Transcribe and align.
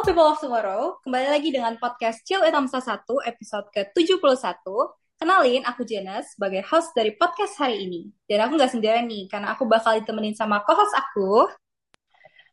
Halo 0.00 0.16
people 0.16 0.32
of 0.32 0.40
tomorrow, 0.40 0.96
kembali 1.04 1.28
lagi 1.28 1.52
dengan 1.52 1.76
podcast 1.76 2.24
Chill 2.24 2.40
Etamsa 2.40 2.80
1 2.80 3.04
episode 3.20 3.68
ke-71. 3.68 4.64
Kenalin, 5.20 5.60
aku 5.68 5.84
Janice 5.84 6.32
sebagai 6.32 6.64
host 6.64 6.96
dari 6.96 7.12
podcast 7.20 7.60
hari 7.60 7.84
ini. 7.84 8.08
Dan 8.24 8.48
aku 8.48 8.56
nggak 8.56 8.72
sendirian 8.72 9.04
nih, 9.04 9.28
karena 9.28 9.52
aku 9.52 9.68
bakal 9.68 10.00
ditemenin 10.00 10.32
sama 10.32 10.64
co-host 10.64 10.96
aku. 10.96 11.52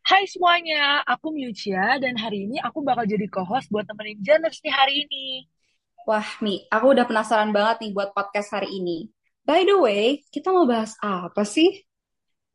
Hai 0.03 0.27
semuanya, 0.27 1.07
aku 1.07 1.31
Miucia 1.31 1.95
dan 2.03 2.19
hari 2.19 2.51
ini 2.51 2.59
aku 2.59 2.83
bakal 2.83 3.07
jadi 3.07 3.23
co-host 3.31 3.71
buat 3.71 3.87
temenin 3.87 4.19
Janice 4.19 4.59
nih 4.67 4.73
hari 4.75 5.07
ini. 5.07 5.47
Wah, 6.03 6.27
Mi, 6.43 6.67
aku 6.67 6.99
udah 6.99 7.07
penasaran 7.07 7.55
banget 7.55 7.87
nih 7.87 7.91
buat 7.95 8.11
podcast 8.11 8.59
hari 8.59 8.75
ini. 8.75 9.07
By 9.47 9.63
the 9.63 9.79
way, 9.79 10.19
kita 10.35 10.51
mau 10.51 10.67
bahas 10.67 10.99
apa 10.99 11.47
sih? 11.47 11.79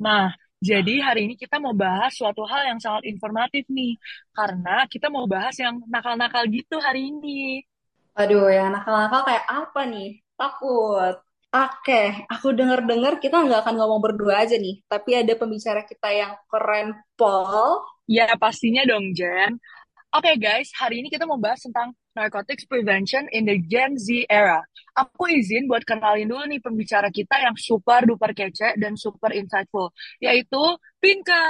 Nah, 0.04 0.36
jadi 0.62 0.94
hari 1.02 1.26
ini 1.26 1.34
kita 1.34 1.58
mau 1.58 1.74
bahas 1.74 2.14
suatu 2.14 2.46
hal 2.46 2.70
yang 2.70 2.78
sangat 2.78 3.10
informatif 3.10 3.66
nih, 3.66 3.98
karena 4.30 4.86
kita 4.86 5.10
mau 5.10 5.26
bahas 5.26 5.58
yang 5.58 5.82
nakal-nakal 5.90 6.46
gitu 6.46 6.78
hari 6.78 7.10
ini. 7.10 7.66
Aduh, 8.14 8.46
yang 8.46 8.70
nakal-nakal 8.70 9.26
kayak 9.26 9.44
apa 9.50 9.80
nih? 9.90 10.22
Takut. 10.38 11.18
Oke, 11.52 12.24
aku 12.32 12.56
denger-dengar 12.56 13.20
kita 13.20 13.44
nggak 13.44 13.66
akan 13.66 13.74
ngomong 13.76 14.00
berdua 14.00 14.46
aja 14.46 14.56
nih, 14.56 14.80
tapi 14.88 15.20
ada 15.20 15.36
pembicara 15.36 15.84
kita 15.84 16.08
yang 16.08 16.32
keren, 16.48 16.96
Paul. 17.12 17.84
Ya, 18.08 18.32
pastinya 18.40 18.86
dong, 18.88 19.12
Jen. 19.12 19.60
Oke 20.12 20.36
guys, 20.36 20.68
hari 20.76 21.00
ini 21.00 21.08
kita 21.08 21.24
mau 21.24 21.40
bahas 21.40 21.64
tentang 21.64 21.96
narcotics 22.12 22.68
prevention 22.68 23.24
in 23.32 23.48
the 23.48 23.56
Gen 23.64 23.96
Z 23.96 24.28
era. 24.28 24.60
Aku 24.92 25.24
izin 25.24 25.64
buat 25.64 25.88
kenalin 25.88 26.28
dulu 26.28 26.44
nih 26.52 26.60
pembicara 26.60 27.08
kita 27.08 27.40
yang 27.40 27.56
super 27.56 28.04
duper 28.04 28.36
kece 28.36 28.76
dan 28.76 28.92
super 28.92 29.32
insightful, 29.32 29.88
yaitu 30.20 30.60
Pinka. 31.00 31.40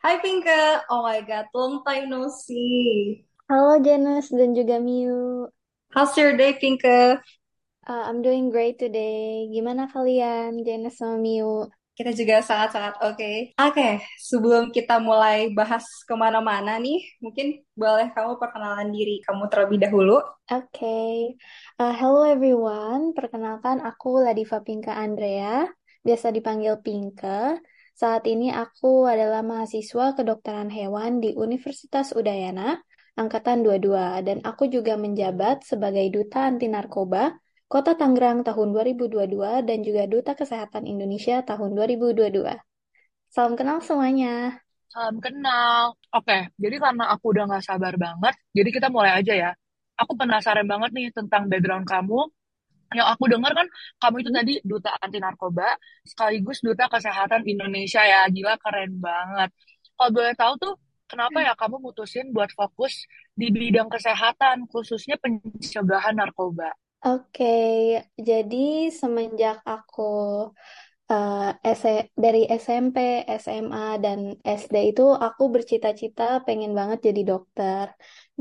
Hai 0.00 0.16
Pinka, 0.24 0.88
oh 0.88 1.04
my 1.04 1.20
god, 1.28 1.44
long 1.52 1.84
time 1.84 2.08
no 2.08 2.32
see. 2.32 3.20
Halo 3.52 3.84
Janice 3.84 4.32
dan 4.32 4.56
juga 4.56 4.80
Miu. 4.80 5.52
How's 5.92 6.16
your 6.16 6.40
day 6.40 6.56
Pinka? 6.56 7.20
Uh, 7.84 8.02
I'm 8.08 8.24
doing 8.24 8.48
great 8.48 8.80
today. 8.80 9.44
Gimana 9.52 9.92
kalian, 9.92 10.64
Janice 10.64 11.04
sama 11.04 11.20
Miu? 11.20 11.68
Kita 11.96 12.12
juga 12.12 12.44
sangat-sangat 12.44 13.00
oke. 13.00 13.16
Okay. 13.16 13.36
Oke, 13.56 13.72
okay, 13.72 13.92
sebelum 14.20 14.68
kita 14.68 15.00
mulai 15.00 15.48
bahas 15.56 15.80
ke 16.04 16.12
mana-mana 16.12 16.76
nih, 16.76 17.00
mungkin 17.24 17.64
boleh 17.72 18.12
kamu 18.12 18.36
perkenalan 18.36 18.92
diri 18.92 19.24
kamu 19.24 19.48
terlebih 19.48 19.80
dahulu. 19.80 20.20
Oke, 20.20 20.76
okay. 20.76 21.16
uh, 21.80 21.96
hello 21.96 22.28
everyone. 22.28 23.16
Perkenalkan 23.16 23.80
aku 23.80 24.20
Ladiva 24.20 24.60
Pinka 24.60 24.92
Andrea, 24.92 25.64
biasa 26.04 26.36
dipanggil 26.36 26.76
Pinka. 26.84 27.56
Saat 27.96 28.28
ini 28.28 28.52
aku 28.52 29.08
adalah 29.08 29.40
mahasiswa 29.40 30.12
kedokteran 30.12 30.68
hewan 30.68 31.24
di 31.24 31.32
Universitas 31.32 32.12
Udayana, 32.12 32.76
Angkatan 33.16 33.64
22, 33.64 34.20
dan 34.20 34.44
aku 34.44 34.68
juga 34.68 35.00
menjabat 35.00 35.64
sebagai 35.64 36.04
Duta 36.12 36.44
Anti 36.44 36.68
Narkoba 36.68 37.32
Kota 37.66 37.98
Tangerang 37.98 38.46
tahun 38.46 38.70
2022 38.70 39.66
dan 39.66 39.78
juga 39.82 40.06
Duta 40.06 40.38
Kesehatan 40.38 40.86
Indonesia 40.86 41.42
tahun 41.42 41.74
2022. 41.74 42.54
Salam 43.26 43.58
kenal 43.58 43.82
semuanya. 43.82 44.62
Salam 44.86 45.18
kenal. 45.18 45.98
Oke, 46.14 46.54
jadi 46.62 46.78
karena 46.78 47.10
aku 47.10 47.34
udah 47.34 47.50
gak 47.50 47.66
sabar 47.66 47.98
banget, 47.98 48.38
jadi 48.54 48.70
kita 48.70 48.86
mulai 48.86 49.18
aja 49.18 49.34
ya. 49.34 49.50
Aku 49.98 50.14
penasaran 50.14 50.62
banget 50.62 50.94
nih 50.94 51.10
tentang 51.10 51.50
background 51.50 51.90
kamu. 51.90 52.30
Yang 52.94 53.08
aku 53.18 53.24
dengar 53.34 53.50
kan 53.50 53.66
kamu 53.98 54.16
itu 54.22 54.30
tadi 54.30 54.54
duta 54.62 54.90
anti 55.02 55.18
narkoba 55.18 55.66
sekaligus 56.06 56.62
duta 56.62 56.86
kesehatan 56.86 57.42
Indonesia 57.50 57.98
ya. 57.98 58.30
Gila 58.30 58.62
keren 58.62 59.02
banget. 59.02 59.50
Kalau 59.98 60.10
boleh 60.14 60.38
tahu 60.38 60.54
tuh 60.62 60.74
kenapa 61.10 61.42
ya 61.42 61.58
kamu 61.58 61.82
mutusin 61.82 62.30
buat 62.30 62.54
fokus 62.54 63.10
di 63.34 63.50
bidang 63.50 63.90
kesehatan 63.90 64.70
khususnya 64.70 65.18
pencegahan 65.18 66.14
narkoba? 66.14 66.70
Oke, 67.06 67.44
jadi 68.28 68.56
semenjak 69.00 69.56
aku 69.72 70.02
uh, 71.10 71.54
dari 72.24 72.40
SMP, 72.50 72.96
SMA, 73.42 73.78
dan 74.04 74.18
SD 74.42 74.74
itu 74.90 75.02
aku 75.26 75.42
bercita-cita 75.54 76.42
pengen 76.46 76.72
banget 76.78 76.98
jadi 77.10 77.22
dokter. 77.30 77.86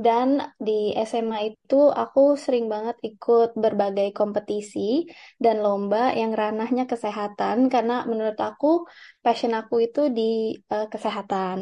Dan 0.06 0.28
di 0.58 0.92
SMA 1.10 1.38
itu 1.54 1.76
aku 2.02 2.36
sering 2.36 2.66
banget 2.74 2.98
ikut 3.10 3.56
berbagai 3.64 4.12
kompetisi 4.20 5.08
dan 5.44 5.56
lomba 5.64 6.12
yang 6.20 6.32
ranahnya 6.36 6.84
kesehatan 6.92 7.58
karena 7.74 7.94
menurut 8.10 8.36
aku 8.50 8.68
passion 9.24 9.54
aku 9.60 9.76
itu 9.88 10.00
di 10.18 10.58
uh, 10.74 10.88
kesehatan. 10.94 11.58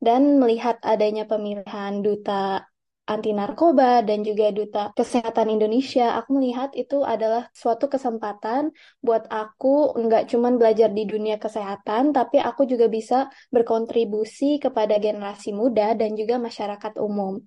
Dan 0.00 0.40
melihat 0.40 0.76
adanya 0.82 1.22
pemilihan 1.30 1.92
duta 2.00 2.64
anti 3.06 3.30
narkoba 3.30 4.02
dan 4.02 4.26
juga 4.26 4.50
duta 4.50 4.90
kesehatan 4.98 5.46
Indonesia, 5.54 6.18
aku 6.18 6.42
melihat 6.42 6.74
itu 6.74 7.06
adalah 7.06 7.46
suatu 7.54 7.86
kesempatan 7.86 8.74
buat 8.98 9.30
aku 9.30 9.94
nggak 9.94 10.26
cuman 10.30 10.58
belajar 10.58 10.90
di 10.90 11.06
dunia 11.06 11.38
kesehatan, 11.38 12.10
tapi 12.10 12.42
aku 12.42 12.66
juga 12.66 12.90
bisa 12.90 13.30
berkontribusi 13.54 14.58
kepada 14.58 14.98
generasi 14.98 15.54
muda 15.54 15.94
dan 15.94 16.18
juga 16.18 16.42
masyarakat 16.42 16.98
umum. 16.98 17.38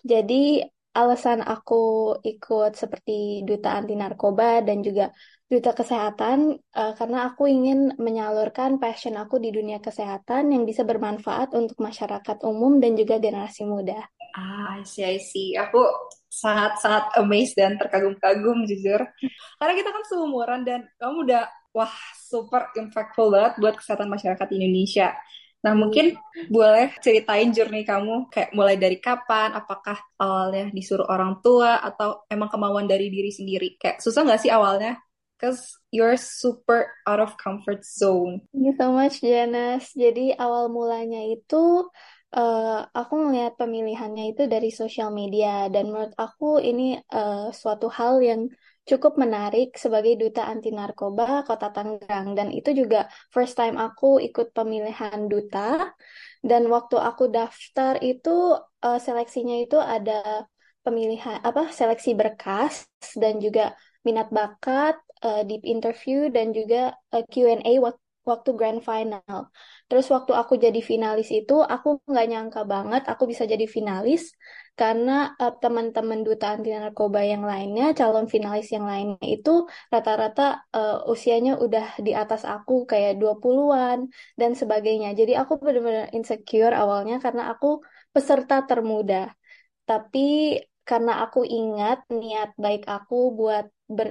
Jadi 0.00 0.64
alasan 0.92 1.40
aku 1.40 2.16
ikut 2.20 2.72
seperti 2.76 3.44
duta 3.48 3.76
anti 3.76 3.96
narkoba 3.96 4.60
dan 4.60 4.84
juga 4.84 5.08
duta 5.48 5.76
kesehatan 5.76 6.56
uh, 6.56 6.92
karena 6.96 7.28
aku 7.28 7.44
ingin 7.44 7.96
menyalurkan 8.00 8.80
passion 8.80 9.20
aku 9.20 9.36
di 9.36 9.52
dunia 9.52 9.84
kesehatan 9.84 10.52
yang 10.52 10.64
bisa 10.64 10.84
bermanfaat 10.88 11.52
untuk 11.52 11.76
masyarakat 11.80 12.40
umum 12.48 12.80
dan 12.80 12.96
juga 12.96 13.20
generasi 13.20 13.68
muda. 13.68 14.00
Ah, 14.32 14.80
I 14.80 14.82
see, 14.88 15.04
I 15.04 15.20
see. 15.20 15.54
Aku 15.56 15.80
sangat-sangat 16.32 17.20
amazed 17.20 17.56
dan 17.60 17.76
terkagum-kagum 17.76 18.64
jujur. 18.64 19.04
Karena 19.60 19.72
kita 19.76 19.90
kan 19.92 20.04
seumuran 20.08 20.64
dan 20.64 20.88
kamu 20.96 21.28
udah 21.28 21.44
wah 21.76 21.92
super 22.16 22.72
impactful 22.76 23.28
banget 23.32 23.60
buat 23.60 23.74
kesehatan 23.76 24.08
masyarakat 24.08 24.48
Indonesia. 24.52 25.12
Nah, 25.62 25.78
mungkin 25.78 26.18
boleh 26.50 26.90
ceritain 26.98 27.54
journey 27.54 27.86
kamu 27.86 28.26
kayak 28.34 28.50
mulai 28.50 28.74
dari 28.74 28.98
kapan, 28.98 29.54
apakah 29.54 29.94
awalnya 30.18 30.74
disuruh 30.74 31.06
orang 31.06 31.38
tua 31.38 31.78
atau 31.78 32.26
emang 32.26 32.50
kemauan 32.50 32.90
dari 32.90 33.06
diri 33.12 33.30
sendiri? 33.30 33.78
Kayak 33.78 34.02
susah 34.02 34.26
nggak 34.26 34.42
sih 34.42 34.50
awalnya? 34.50 34.98
Cause 35.38 35.74
you're 35.90 36.18
super 36.18 36.86
out 37.02 37.18
of 37.18 37.34
comfort 37.34 37.82
zone. 37.82 38.46
Thank 38.54 38.62
you 38.62 38.74
so 38.78 38.94
much, 38.94 39.22
Janice. 39.22 39.90
Jadi 39.94 40.34
awal 40.38 40.70
mulanya 40.70 41.18
itu 41.30 41.90
uh, 42.32 42.88
aku 42.90 43.14
melihat 43.28 43.54
pemilihannya 43.60 44.32
itu 44.32 44.48
dari 44.48 44.72
sosial 44.72 45.12
media 45.12 45.68
dan 45.68 45.92
menurut 45.92 46.16
aku 46.16 46.58
ini 46.58 46.98
uh, 47.12 47.52
suatu 47.52 47.92
hal 47.92 48.20
yang 48.24 48.48
cukup 48.82 49.14
menarik 49.14 49.78
sebagai 49.78 50.18
duta 50.18 50.50
anti 50.50 50.74
narkoba 50.74 51.46
Kota 51.46 51.70
Tangerang 51.70 52.34
dan 52.34 52.50
itu 52.50 52.74
juga 52.74 53.06
first 53.30 53.54
time 53.54 53.78
aku 53.78 54.18
ikut 54.18 54.50
pemilihan 54.50 55.30
duta. 55.30 55.94
Dan 56.42 56.66
waktu 56.66 56.98
aku 56.98 57.30
daftar 57.30 58.02
itu 58.02 58.58
uh, 58.58 58.98
seleksinya 58.98 59.62
itu 59.62 59.78
ada 59.78 60.50
pemilihan 60.82 61.38
apa 61.46 61.70
seleksi 61.70 62.18
berkas 62.18 62.90
dan 63.14 63.38
juga 63.38 63.78
minat 64.02 64.34
bakat 64.34 64.98
uh, 65.22 65.46
deep 65.46 65.62
interview 65.62 66.26
dan 66.34 66.50
juga 66.50 66.98
uh, 67.14 67.22
Q&A 67.30 67.78
waktu 68.30 68.50
grand 68.58 68.80
final. 68.88 69.40
Terus 69.88 70.06
waktu 70.14 70.32
aku 70.40 70.54
jadi 70.64 70.80
finalis 70.90 71.28
itu, 71.38 71.52
aku 71.74 71.88
nggak 72.10 72.26
nyangka 72.30 72.60
banget 72.72 73.02
aku 73.12 73.22
bisa 73.30 73.44
jadi 73.52 73.66
finalis 73.76 74.22
karena 74.80 75.12
uh, 75.42 75.52
teman-teman 75.62 76.20
duta 76.26 76.46
anti 76.56 76.68
narkoba 76.72 77.20
yang 77.32 77.44
lainnya, 77.50 77.84
calon 77.98 78.26
finalis 78.34 78.68
yang 78.74 78.86
lainnya 78.88 79.20
itu 79.34 79.50
rata-rata 79.92 80.42
uh, 80.76 81.12
usianya 81.12 81.50
udah 81.64 81.84
di 82.06 82.12
atas 82.22 82.42
aku 82.54 82.72
kayak 82.90 83.12
20-an 83.20 83.98
dan 84.40 84.50
sebagainya. 84.60 85.08
Jadi 85.20 85.32
aku 85.40 85.52
benar-benar 85.64 86.06
insecure 86.16 86.72
awalnya 86.82 87.14
karena 87.24 87.42
aku 87.52 87.66
peserta 88.14 88.54
termuda. 88.68 89.16
Tapi 89.88 90.20
karena 90.88 91.12
aku 91.24 91.40
ingat 91.46 91.98
niat 92.10 92.50
baik 92.64 92.82
aku 92.94 93.14
buat 93.38 93.64
ber, 93.96 94.08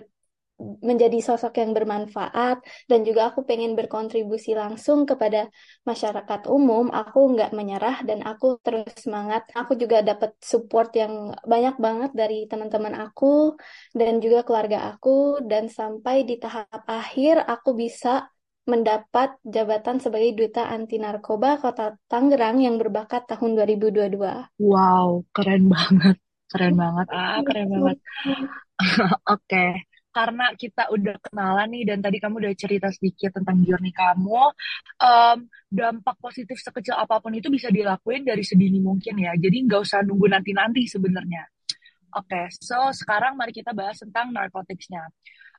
menjadi 0.81 1.19
sosok 1.19 1.57
yang 1.57 1.71
bermanfaat 1.73 2.61
dan 2.85 2.99
juga 3.01 3.33
aku 3.33 3.43
pengen 3.43 3.73
berkontribusi 3.73 4.53
langsung 4.53 5.09
kepada 5.09 5.49
masyarakat 5.83 6.47
umum 6.47 6.93
aku 6.93 7.33
nggak 7.33 7.51
menyerah 7.51 8.05
dan 8.05 8.21
aku 8.21 8.61
terus 8.61 8.87
semangat 8.97 9.45
aku 9.57 9.73
juga 9.75 10.05
dapat 10.05 10.37
support 10.41 10.93
yang 10.93 11.33
banyak 11.43 11.75
banget 11.81 12.11
dari 12.13 12.45
teman-teman 12.45 12.93
aku 12.97 13.57
dan 13.97 14.21
juga 14.21 14.45
keluarga 14.45 14.93
aku 14.93 15.41
dan 15.45 15.67
sampai 15.67 16.23
di 16.23 16.37
tahap 16.37 16.85
akhir 16.85 17.41
aku 17.45 17.73
bisa 17.73 18.29
mendapat 18.69 19.35
jabatan 19.41 19.97
sebagai 19.97 20.37
duta 20.37 20.69
anti 20.69 21.01
narkoba 21.01 21.57
Kota 21.57 21.97
Tangerang 22.05 22.61
yang 22.61 22.77
berbakat 22.77 23.25
tahun 23.25 23.57
2022. 23.57 24.61
Wow, 24.61 25.25
keren 25.33 25.65
banget. 25.65 26.21
Keren 26.45 26.75
banget. 26.77 27.07
Ah, 27.09 27.41
keren 27.41 27.67
banget. 27.73 27.97
Oke. 29.33 29.49
okay. 29.49 29.90
Karena 30.11 30.51
kita 30.59 30.91
udah 30.91 31.15
kenalan 31.23 31.67
nih 31.71 31.83
dan 31.87 32.03
tadi 32.03 32.19
kamu 32.19 32.43
udah 32.43 32.53
cerita 32.53 32.87
sedikit 32.91 33.31
tentang 33.39 33.63
journey 33.63 33.95
kamu, 33.95 34.51
um, 34.99 35.37
dampak 35.71 36.15
positif 36.19 36.59
sekecil 36.59 36.99
apa 36.99 37.23
pun 37.23 37.31
itu 37.31 37.47
bisa 37.47 37.71
dilakuin 37.71 38.27
dari 38.27 38.43
sedini 38.43 38.83
mungkin 38.83 39.15
ya. 39.17 39.31
Jadi 39.39 39.57
nggak 39.65 39.81
usah 39.81 40.03
nunggu 40.03 40.27
nanti-nanti 40.27 40.83
sebenarnya. 40.85 41.47
Oke, 42.11 42.27
okay, 42.27 42.45
so 42.51 42.75
sekarang 42.91 43.39
mari 43.39 43.55
kita 43.55 43.71
bahas 43.71 44.03
tentang 44.03 44.35
narkotiknya. 44.35 45.07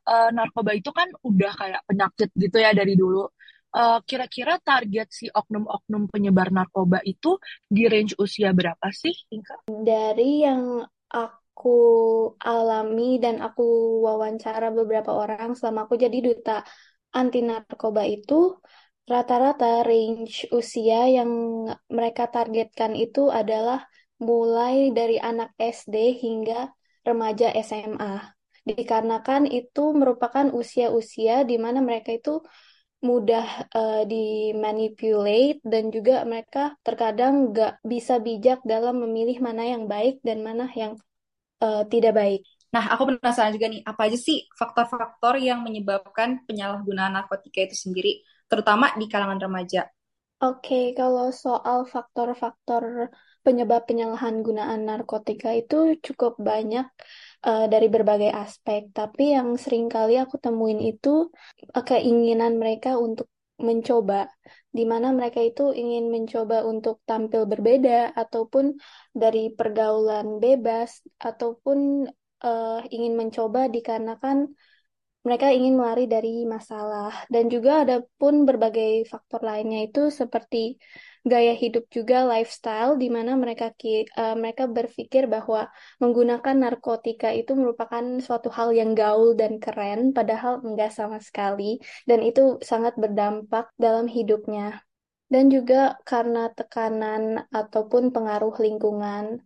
Uh, 0.04 0.28
narkoba 0.36 0.76
itu 0.76 0.92
kan 0.92 1.08
udah 1.24 1.52
kayak 1.56 1.80
penyakit 1.88 2.28
gitu 2.36 2.56
ya 2.60 2.76
dari 2.76 2.92
dulu. 2.92 3.24
Uh, 3.72 4.04
kira-kira 4.04 4.60
target 4.60 5.08
si 5.08 5.32
oknum-oknum 5.32 6.12
penyebar 6.12 6.52
narkoba 6.52 7.00
itu 7.08 7.40
di 7.64 7.88
range 7.88 8.20
usia 8.20 8.52
berapa 8.52 8.84
sih, 8.92 9.16
Inka? 9.32 9.64
Dari 9.64 10.44
yang 10.44 10.84
aku 11.08 11.41
aku 11.52 11.68
alami 12.40 13.20
dan 13.20 13.44
aku 13.44 13.62
wawancara 14.00 14.72
beberapa 14.72 15.12
orang 15.12 15.52
selama 15.52 15.84
aku 15.84 16.00
jadi 16.00 16.18
duta 16.24 16.64
anti 17.12 17.44
narkoba 17.44 18.08
itu 18.08 18.56
rata-rata 19.04 19.84
range 19.84 20.48
usia 20.48 21.12
yang 21.12 21.30
mereka 21.92 22.24
targetkan 22.32 22.96
itu 22.96 23.28
adalah 23.28 23.84
mulai 24.16 24.96
dari 24.96 25.20
anak 25.20 25.52
SD 25.60 26.16
hingga 26.24 26.72
remaja 27.04 27.52
SMA. 27.60 28.32
Dikarenakan 28.62 29.50
itu 29.50 29.92
merupakan 29.92 30.46
usia-usia 30.54 31.42
di 31.44 31.58
mana 31.60 31.84
mereka 31.84 32.14
itu 32.14 32.40
mudah 33.02 33.66
uh, 33.74 34.02
dimanipulate 34.06 35.58
dan 35.66 35.90
juga 35.90 36.22
mereka 36.22 36.78
terkadang 36.86 37.50
nggak 37.50 37.82
bisa 37.82 38.22
bijak 38.22 38.62
dalam 38.62 39.02
memilih 39.02 39.42
mana 39.42 39.66
yang 39.66 39.90
baik 39.90 40.22
dan 40.22 40.46
mana 40.46 40.70
yang 40.78 40.94
uh, 41.62 41.86
tidak 41.86 42.18
baik. 42.18 42.42
Nah, 42.74 42.90
aku 42.90 43.14
penasaran 43.14 43.54
juga 43.54 43.68
nih, 43.68 43.84
apa 43.86 44.08
aja 44.08 44.18
sih 44.18 44.48
faktor-faktor 44.56 45.38
yang 45.38 45.60
menyebabkan 45.62 46.42
penyalahgunaan 46.48 47.14
narkotika 47.14 47.68
itu 47.68 47.76
sendiri, 47.76 48.24
terutama 48.48 48.90
di 48.96 49.06
kalangan 49.06 49.38
remaja? 49.38 49.86
Oke, 50.42 50.90
kalau 50.98 51.30
soal 51.30 51.86
faktor-faktor 51.86 53.12
penyebab 53.46 53.86
penyalahgunaan 53.86 54.82
narkotika 54.82 55.54
itu 55.54 55.98
cukup 56.02 56.34
banyak 56.40 56.88
uh, 57.46 57.66
dari 57.70 57.86
berbagai 57.86 58.32
aspek, 58.32 58.90
tapi 58.90 59.38
yang 59.38 59.54
sering 59.54 59.86
kali 59.86 60.18
aku 60.18 60.40
temuin 60.42 60.82
itu 60.82 61.30
uh, 61.76 61.84
keinginan 61.86 62.58
mereka 62.58 62.98
untuk 62.98 63.30
mencoba, 63.62 64.28
di 64.70 64.84
mana 64.84 65.14
mereka 65.14 65.40
itu 65.40 65.70
ingin 65.72 66.10
mencoba 66.10 66.66
untuk 66.66 67.00
tampil 67.08 67.46
berbeda, 67.48 68.12
ataupun 68.12 68.76
dari 69.14 69.54
pergaulan 69.54 70.42
bebas, 70.42 71.00
ataupun 71.22 72.10
uh, 72.42 72.78
ingin 72.90 73.14
mencoba 73.14 73.70
dikarenakan 73.70 74.50
mereka 75.22 75.54
ingin 75.54 75.78
melari 75.78 76.10
dari 76.10 76.42
masalah. 76.44 77.14
Dan 77.30 77.46
juga 77.46 77.86
ada 77.86 78.02
pun 78.18 78.42
berbagai 78.42 79.06
faktor 79.06 79.46
lainnya 79.46 79.86
itu 79.86 80.10
seperti 80.10 80.82
gaya 81.22 81.54
hidup 81.54 81.86
juga 81.96 82.26
lifestyle 82.26 82.98
di 82.98 83.06
mana 83.06 83.38
mereka 83.38 83.70
uh, 84.18 84.34
mereka 84.34 84.66
berpikir 84.66 85.30
bahwa 85.30 85.70
menggunakan 86.02 86.56
narkotika 86.58 87.30
itu 87.30 87.54
merupakan 87.54 88.04
suatu 88.18 88.50
hal 88.50 88.74
yang 88.74 88.90
gaul 88.98 89.38
dan 89.38 89.62
keren 89.62 90.10
padahal 90.10 90.58
enggak 90.66 90.90
sama 90.90 91.22
sekali 91.22 91.78
dan 92.10 92.26
itu 92.26 92.58
sangat 92.58 92.98
berdampak 92.98 93.70
dalam 93.78 94.10
hidupnya 94.10 94.82
dan 95.32 95.48
juga 95.48 95.96
karena 96.04 96.50
tekanan 96.52 97.46
ataupun 97.54 98.10
pengaruh 98.10 98.52
lingkungan 98.58 99.40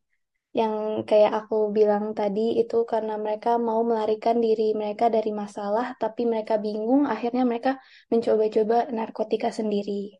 yang 0.56 1.05
kayak 1.05 1.32
aku 1.44 1.69
bilang 1.76 2.17
tadi 2.17 2.56
itu 2.56 2.88
karena 2.88 3.20
mereka 3.20 3.61
mau 3.61 3.84
melarikan 3.84 4.40
diri 4.40 4.73
mereka 4.73 5.12
dari 5.12 5.28
masalah 5.28 5.93
tapi 6.00 6.25
mereka 6.25 6.56
bingung 6.56 7.05
akhirnya 7.05 7.44
mereka 7.44 7.76
mencoba-coba 8.08 8.88
narkotika 8.88 9.52
sendiri. 9.52 10.17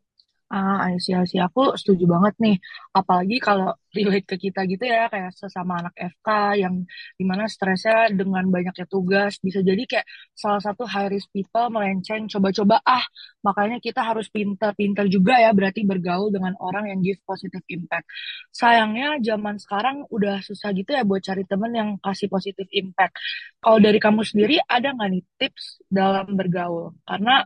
Ah, 0.47 0.79
I 0.87 0.95
see, 1.03 1.11
I 1.11 1.27
see. 1.27 1.43
Aku 1.43 1.75
setuju 1.75 2.07
banget 2.07 2.33
nih. 2.39 2.55
Apalagi 2.95 3.35
kalau 3.43 3.75
relate 3.97 4.23
ke 4.31 4.35
kita 4.47 4.63
gitu 4.71 4.87
ya, 4.87 5.11
kayak 5.11 5.35
sesama 5.35 5.83
anak 5.83 5.91
FK 5.99 6.27
yang 6.63 6.87
di 7.19 7.23
mana 7.27 7.51
stresnya 7.51 8.07
dengan 8.15 8.47
banyaknya 8.47 8.87
tugas, 8.87 9.43
bisa 9.43 9.59
jadi 9.59 9.83
kayak 9.83 10.07
salah 10.31 10.63
satu 10.63 10.87
high 10.87 11.11
risk 11.11 11.27
people 11.35 11.67
melenceng, 11.67 12.31
coba-coba, 12.31 12.79
ah, 12.87 13.03
makanya 13.43 13.83
kita 13.83 13.99
harus 14.07 14.31
pintar-pintar 14.31 15.11
juga 15.11 15.35
ya, 15.35 15.51
berarti 15.51 15.83
bergaul 15.83 16.31
dengan 16.31 16.55
orang 16.63 16.95
yang 16.95 16.99
give 17.03 17.19
positive 17.27 17.63
impact. 17.67 18.07
Sayangnya 18.55 19.19
zaman 19.19 19.59
sekarang 19.59 20.07
udah 20.07 20.39
susah 20.47 20.71
gitu 20.71 20.95
ya 20.95 21.03
buat 21.03 21.19
cari 21.27 21.43
temen 21.43 21.71
yang 21.75 21.89
kasih 21.99 22.31
positive 22.31 22.69
impact. 22.71 23.19
Kalau 23.59 23.77
dari 23.83 23.99
kamu 23.99 24.21
sendiri, 24.23 24.63
ada 24.63 24.95
nggak 24.95 25.09
nih 25.11 25.23
tips 25.41 25.83
dalam 25.91 26.27
bergaul? 26.39 26.95
Karena 27.03 27.43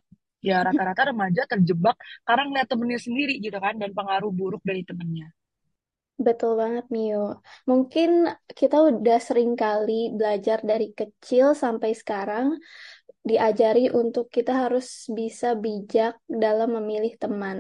ya 0.48 0.56
rata-rata 0.68 1.02
remaja 1.14 1.42
terjebak 1.52 1.96
karena 2.28 2.44
ngeliat 2.50 2.68
temennya 2.72 3.00
sendiri 3.06 3.34
gitu 3.46 3.58
kan 3.66 3.76
dan 3.82 3.92
pengaruh 3.98 4.32
buruk 4.34 4.62
dari 4.66 4.82
temennya. 4.90 5.30
Betul 6.26 6.52
banget 6.62 6.86
Mio. 6.94 7.42
Mungkin 7.70 8.10
kita 8.60 8.76
udah 8.90 9.18
sering 9.28 9.58
kali 9.58 10.14
belajar 10.14 10.62
dari 10.62 10.94
kecil 10.94 11.58
sampai 11.58 11.98
sekarang 11.98 12.62
diajari 13.30 13.90
untuk 13.90 14.30
kita 14.30 14.54
harus 14.66 15.10
bisa 15.18 15.58
bijak 15.58 16.14
dalam 16.30 16.70
memilih 16.78 17.14
teman. 17.18 17.58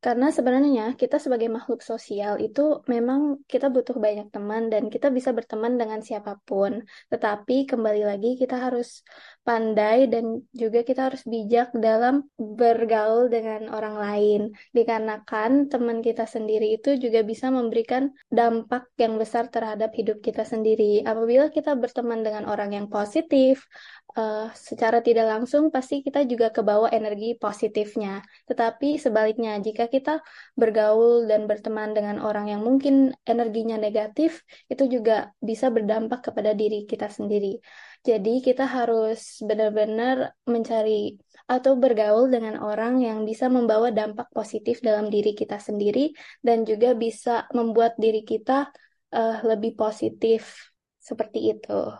Karena 0.00 0.32
sebenarnya 0.32 0.96
kita 0.96 1.20
sebagai 1.20 1.52
makhluk 1.52 1.84
sosial 1.84 2.40
itu 2.40 2.80
memang 2.88 3.44
kita 3.44 3.68
butuh 3.68 4.00
banyak 4.00 4.32
teman 4.32 4.72
dan 4.72 4.88
kita 4.88 5.12
bisa 5.12 5.28
berteman 5.36 5.76
dengan 5.76 6.00
siapa 6.00 6.40
pun. 6.48 6.80
Tetapi 7.12 7.68
kembali 7.68 8.08
lagi 8.08 8.40
kita 8.40 8.56
harus 8.56 9.04
pandai 9.44 10.08
dan 10.08 10.40
juga 10.56 10.88
kita 10.88 11.12
harus 11.12 11.20
bijak 11.28 11.76
dalam 11.76 12.24
bergaul 12.40 13.28
dengan 13.28 13.68
orang 13.76 13.96
lain. 14.00 14.40
Dikarenakan 14.72 15.68
teman 15.68 16.00
kita 16.00 16.24
sendiri 16.24 16.80
itu 16.80 16.96
juga 16.96 17.20
bisa 17.20 17.52
memberikan 17.52 18.08
dampak 18.32 18.88
yang 18.96 19.20
besar 19.20 19.52
terhadap 19.52 19.92
hidup 19.92 20.24
kita 20.24 20.48
sendiri. 20.48 21.04
Apabila 21.04 21.52
kita 21.52 21.76
berteman 21.76 22.24
dengan 22.24 22.48
orang 22.48 22.72
yang 22.72 22.88
positif, 22.88 23.68
uh, 24.16 24.50
secara 24.54 24.98
tidak 25.04 25.26
langsung 25.28 25.70
pasti 25.74 26.02
kita 26.02 26.26
juga 26.26 26.50
kebawa 26.50 26.90
energi 26.90 27.36
positifnya. 27.38 28.22
Tetapi 28.48 28.98
sebaliknya, 28.98 29.58
jika 29.62 29.86
kita 29.86 30.24
bergaul 30.58 31.26
dan 31.30 31.46
berteman 31.50 31.94
dengan 31.94 32.22
orang 32.22 32.50
yang 32.50 32.62
mungkin 32.62 33.14
energinya 33.26 33.76
negatif, 33.78 34.42
itu 34.66 34.86
juga 34.86 35.30
bisa 35.38 35.70
berdampak 35.70 36.30
kepada 36.30 36.54
diri 36.54 36.86
kita 36.86 37.06
sendiri. 37.10 37.58
Jadi 38.00 38.40
kita 38.40 38.64
harus 38.64 39.44
benar-benar 39.44 40.32
mencari 40.48 41.20
atau 41.50 41.74
bergaul 41.74 42.30
dengan 42.30 42.62
orang 42.62 43.02
yang 43.02 43.26
bisa 43.26 43.50
membawa 43.50 43.90
dampak 43.90 44.30
positif 44.30 44.78
dalam 44.80 45.10
diri 45.10 45.34
kita 45.34 45.58
sendiri 45.58 46.14
dan 46.40 46.62
juga 46.62 46.94
bisa 46.94 47.50
membuat 47.50 47.98
diri 47.98 48.22
kita 48.22 48.70
uh, 49.10 49.36
lebih 49.42 49.74
positif 49.74 50.70
seperti 50.96 51.58
itu. 51.58 51.90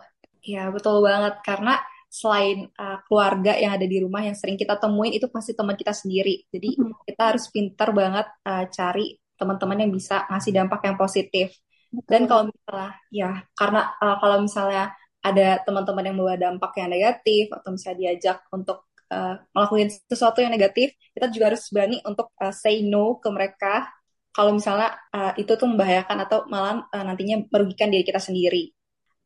Ya, 0.41 0.73
betul 0.73 1.05
banget 1.05 1.37
karena 1.45 1.77
selain 2.11 2.67
uh, 2.75 2.99
keluarga 3.07 3.55
yang 3.55 3.71
ada 3.71 3.87
di 3.87 4.03
rumah 4.03 4.19
yang 4.19 4.35
sering 4.35 4.59
kita 4.59 4.75
temuin 4.75 5.15
itu 5.15 5.31
pasti 5.31 5.55
teman 5.55 5.79
kita 5.79 5.95
sendiri. 5.95 6.43
Jadi 6.51 6.75
hmm. 6.75 7.07
kita 7.07 7.23
harus 7.31 7.47
pintar 7.47 7.95
banget 7.95 8.27
uh, 8.43 8.67
cari 8.67 9.15
teman-teman 9.39 9.87
yang 9.87 9.91
bisa 9.95 10.27
ngasih 10.27 10.51
dampak 10.51 10.83
yang 10.83 10.99
positif. 10.99 11.55
Betul. 11.87 12.11
Dan 12.11 12.21
kalau 12.27 12.43
misalnya 12.51 12.91
ya 13.07 13.31
karena 13.55 13.81
uh, 13.95 14.15
kalau 14.19 14.37
misalnya 14.43 14.83
ada 15.23 15.47
teman-teman 15.63 16.03
yang 16.03 16.15
membawa 16.19 16.35
dampak 16.35 16.71
yang 16.83 16.89
negatif 16.91 17.47
atau 17.55 17.69
misalnya 17.71 17.97
diajak 18.03 18.37
untuk 18.51 18.91
uh, 19.07 19.39
ngelakuin 19.55 19.87
sesuatu 20.11 20.43
yang 20.43 20.51
negatif, 20.51 20.91
kita 21.15 21.31
juga 21.31 21.55
harus 21.55 21.63
berani 21.71 22.03
untuk 22.03 22.35
uh, 22.43 22.51
say 22.51 22.83
no 22.83 23.23
ke 23.23 23.31
mereka 23.31 23.87
kalau 24.31 24.55
misalnya 24.55 24.95
uh, 25.11 25.31
itu 25.35 25.51
tuh 25.59 25.67
membahayakan 25.67 26.17
atau 26.27 26.47
malah 26.47 26.87
uh, 26.91 27.03
nantinya 27.07 27.47
merugikan 27.51 27.91
diri 27.91 28.03
kita 28.03 28.19
sendiri. 28.19 28.71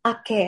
Oke, 0.05 0.21
okay. 0.21 0.45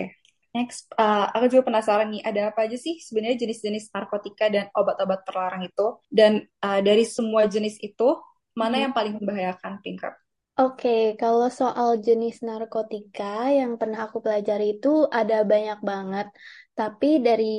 Next, 0.57 0.89
uh, 0.97 1.29
aku 1.37 1.53
juga 1.53 1.69
penasaran 1.69 2.09
nih, 2.09 2.25
ada 2.25 2.49
apa 2.49 2.65
aja 2.65 2.73
sih 2.81 2.97
sebenarnya 2.97 3.45
jenis-jenis 3.45 3.93
narkotika 3.93 4.49
dan 4.49 4.73
obat-obat 4.73 5.21
terlarang 5.21 5.69
itu? 5.69 6.01
Dan 6.09 6.41
uh, 6.65 6.81
dari 6.81 7.05
semua 7.05 7.45
jenis 7.45 7.77
itu, 7.77 8.17
mana 8.57 8.81
hmm. 8.81 8.83
yang 8.89 8.93
paling 8.97 9.13
membahayakan, 9.21 9.77
Pinker? 9.85 10.17
Oke, 10.57 10.81
okay, 10.81 11.01
kalau 11.21 11.53
soal 11.53 12.01
jenis 12.01 12.41
narkotika 12.41 13.53
yang 13.53 13.77
pernah 13.77 14.09
aku 14.09 14.17
pelajari 14.25 14.81
itu 14.81 15.05
ada 15.05 15.45
banyak 15.45 15.77
banget. 15.85 16.33
Tapi 16.73 17.21
dari 17.21 17.53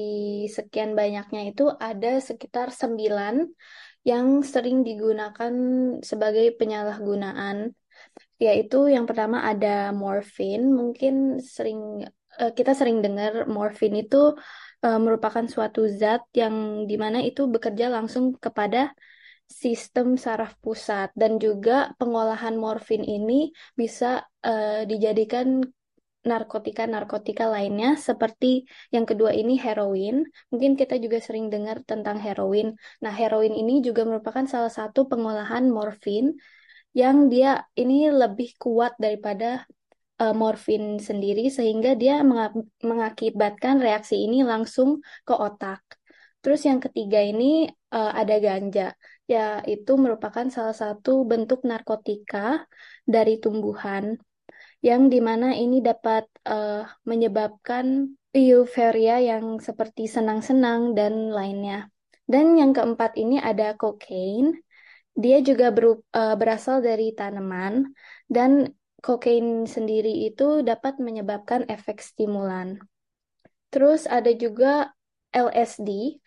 sekian 0.51 0.99
banyaknya 0.99 1.55
itu 1.55 1.71
ada 1.71 2.19
sekitar 2.19 2.75
sembilan 2.75 3.47
yang 4.03 4.43
sering 4.43 4.83
digunakan 4.83 5.55
sebagai 6.03 6.51
penyalahgunaan. 6.59 7.71
Yaitu 8.43 8.91
yang 8.91 9.07
pertama 9.07 9.47
ada 9.47 9.95
morfin, 9.95 10.75
mungkin 10.75 11.39
sering 11.39 12.03
uh, 12.41 12.53
kita 12.55 12.73
sering 12.79 13.03
dengar 13.05 13.45
morfin 13.51 13.95
itu 13.99 14.39
uh, 14.87 14.99
merupakan 15.03 15.45
suatu 15.45 15.91
zat 15.91 16.23
yang 16.33 16.87
di 16.91 16.97
mana 16.97 17.19
itu 17.23 17.51
bekerja 17.51 17.91
langsung 17.91 18.39
kepada 18.39 18.95
sistem 19.49 20.21
saraf 20.21 20.55
pusat 20.61 21.09
dan 21.17 21.41
juga 21.41 21.97
pengolahan 21.97 22.55
morfin 22.55 23.01
ini 23.01 23.51
bisa 23.73 24.23
uh, 24.45 24.85
dijadikan 24.85 25.65
narkotika-narkotika 26.29 27.49
lainnya 27.49 27.97
seperti 27.97 28.69
yang 28.93 29.09
kedua 29.09 29.33
ini 29.33 29.57
heroin. 29.57 30.29
Mungkin 30.53 30.77
kita 30.77 31.01
juga 31.01 31.23
sering 31.25 31.49
dengar 31.49 31.81
tentang 31.89 32.21
heroin. 32.21 32.77
Nah, 33.01 33.13
heroin 33.15 33.57
ini 33.57 33.81
juga 33.81 34.05
merupakan 34.05 34.45
salah 34.45 34.69
satu 34.69 35.09
pengolahan 35.09 35.65
morfin 35.73 36.37
yang 36.93 37.33
dia 37.33 37.65
ini 37.79 38.13
lebih 38.13 38.59
kuat 38.61 38.93
daripada 39.01 39.65
uh, 40.23 40.35
morfin 40.35 40.99
sendiri 40.99 41.49
sehingga 41.49 41.95
dia 41.95 42.21
mengakibatkan 42.83 43.79
reaksi 43.79 44.27
ini 44.27 44.43
langsung 44.43 45.01
ke 45.25 45.35
otak. 45.35 45.81
Terus 46.39 46.63
yang 46.69 46.79
ketiga 46.79 47.19
ini 47.19 47.67
uh, 47.91 48.13
ada 48.15 48.39
ganja, 48.39 48.95
yaitu 49.27 49.93
merupakan 49.99 50.47
salah 50.51 50.77
satu 50.77 51.27
bentuk 51.27 51.67
narkotika 51.67 52.67
dari 53.03 53.43
tumbuhan 53.43 54.19
yang 54.79 55.11
di 55.11 55.19
mana 55.19 55.59
ini 55.59 55.83
dapat 55.83 56.31
uh, 56.47 56.87
menyebabkan 57.03 58.15
euforia 58.31 59.19
yang 59.19 59.59
seperti 59.59 60.07
senang-senang 60.07 60.95
dan 60.95 61.35
lainnya. 61.35 61.91
Dan 62.29 62.55
yang 62.55 62.71
keempat 62.77 63.19
ini 63.19 63.43
ada 63.43 63.75
kokain. 63.75 64.55
Dia 65.19 65.43
juga 65.43 65.75
ber, 65.75 65.99
uh, 66.15 66.37
berasal 66.39 66.79
dari 66.79 67.11
tanaman 67.11 67.91
dan 68.31 68.71
kokain 68.99 69.65
sendiri 69.65 70.27
itu 70.27 70.63
dapat 70.67 70.99
menyebabkan 70.99 71.67
efek 71.71 72.03
stimulan. 72.03 72.83
Terus 73.71 74.09
ada 74.09 74.33
juga 74.33 74.93
LSD. 75.31 76.19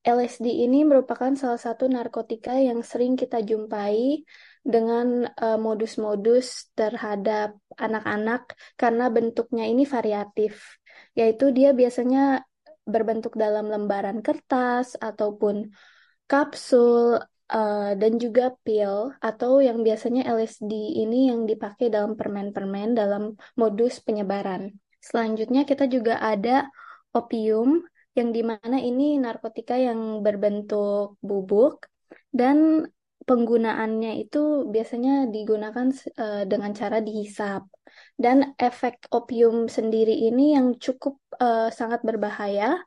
LSD 0.00 0.64
ini 0.64 0.80
merupakan 0.88 1.28
salah 1.36 1.60
satu 1.60 1.84
narkotika 1.84 2.56
yang 2.56 2.80
sering 2.80 3.20
kita 3.20 3.44
jumpai 3.44 4.24
dengan 4.64 5.28
uh, 5.28 5.60
modus-modus 5.60 6.72
terhadap 6.72 7.56
anak-anak 7.76 8.56
karena 8.80 9.12
bentuknya 9.12 9.68
ini 9.68 9.84
variatif, 9.84 10.80
yaitu 11.12 11.52
dia 11.52 11.76
biasanya 11.76 12.48
berbentuk 12.88 13.36
dalam 13.36 13.68
lembaran 13.68 14.24
kertas 14.24 14.96
ataupun 14.96 15.68
kapsul 16.24 17.20
uh, 17.52 17.92
dan 17.98 18.16
juga 18.16 18.54
pil 18.64 19.14
atau 19.18 19.60
yang 19.60 19.82
biasanya 19.86 20.26
LSD 20.30 20.72
ini 21.02 21.28
yang 21.30 21.44
dipakai 21.50 21.90
dalam 21.90 22.14
permen-permen 22.14 22.94
dalam 22.94 23.34
modus 23.58 23.98
penyebaran. 24.00 24.74
Selanjutnya 25.00 25.66
kita 25.66 25.90
juga 25.90 26.20
ada 26.20 26.68
opium 27.12 27.82
yang 28.14 28.30
di 28.34 28.42
mana 28.42 28.78
ini 28.78 29.16
narkotika 29.18 29.78
yang 29.78 30.22
berbentuk 30.24 31.18
bubuk 31.22 31.86
dan 32.30 32.86
penggunaannya 33.26 34.26
itu 34.26 34.66
biasanya 34.66 35.30
digunakan 35.30 35.86
uh, 36.18 36.42
dengan 36.50 36.72
cara 36.74 36.98
dihisap. 36.98 37.62
Dan 38.14 38.54
efek 38.58 39.10
opium 39.10 39.66
sendiri 39.66 40.14
ini 40.28 40.56
yang 40.56 40.78
cukup 40.78 41.18
uh, 41.38 41.68
sangat 41.70 42.00
berbahaya. 42.02 42.80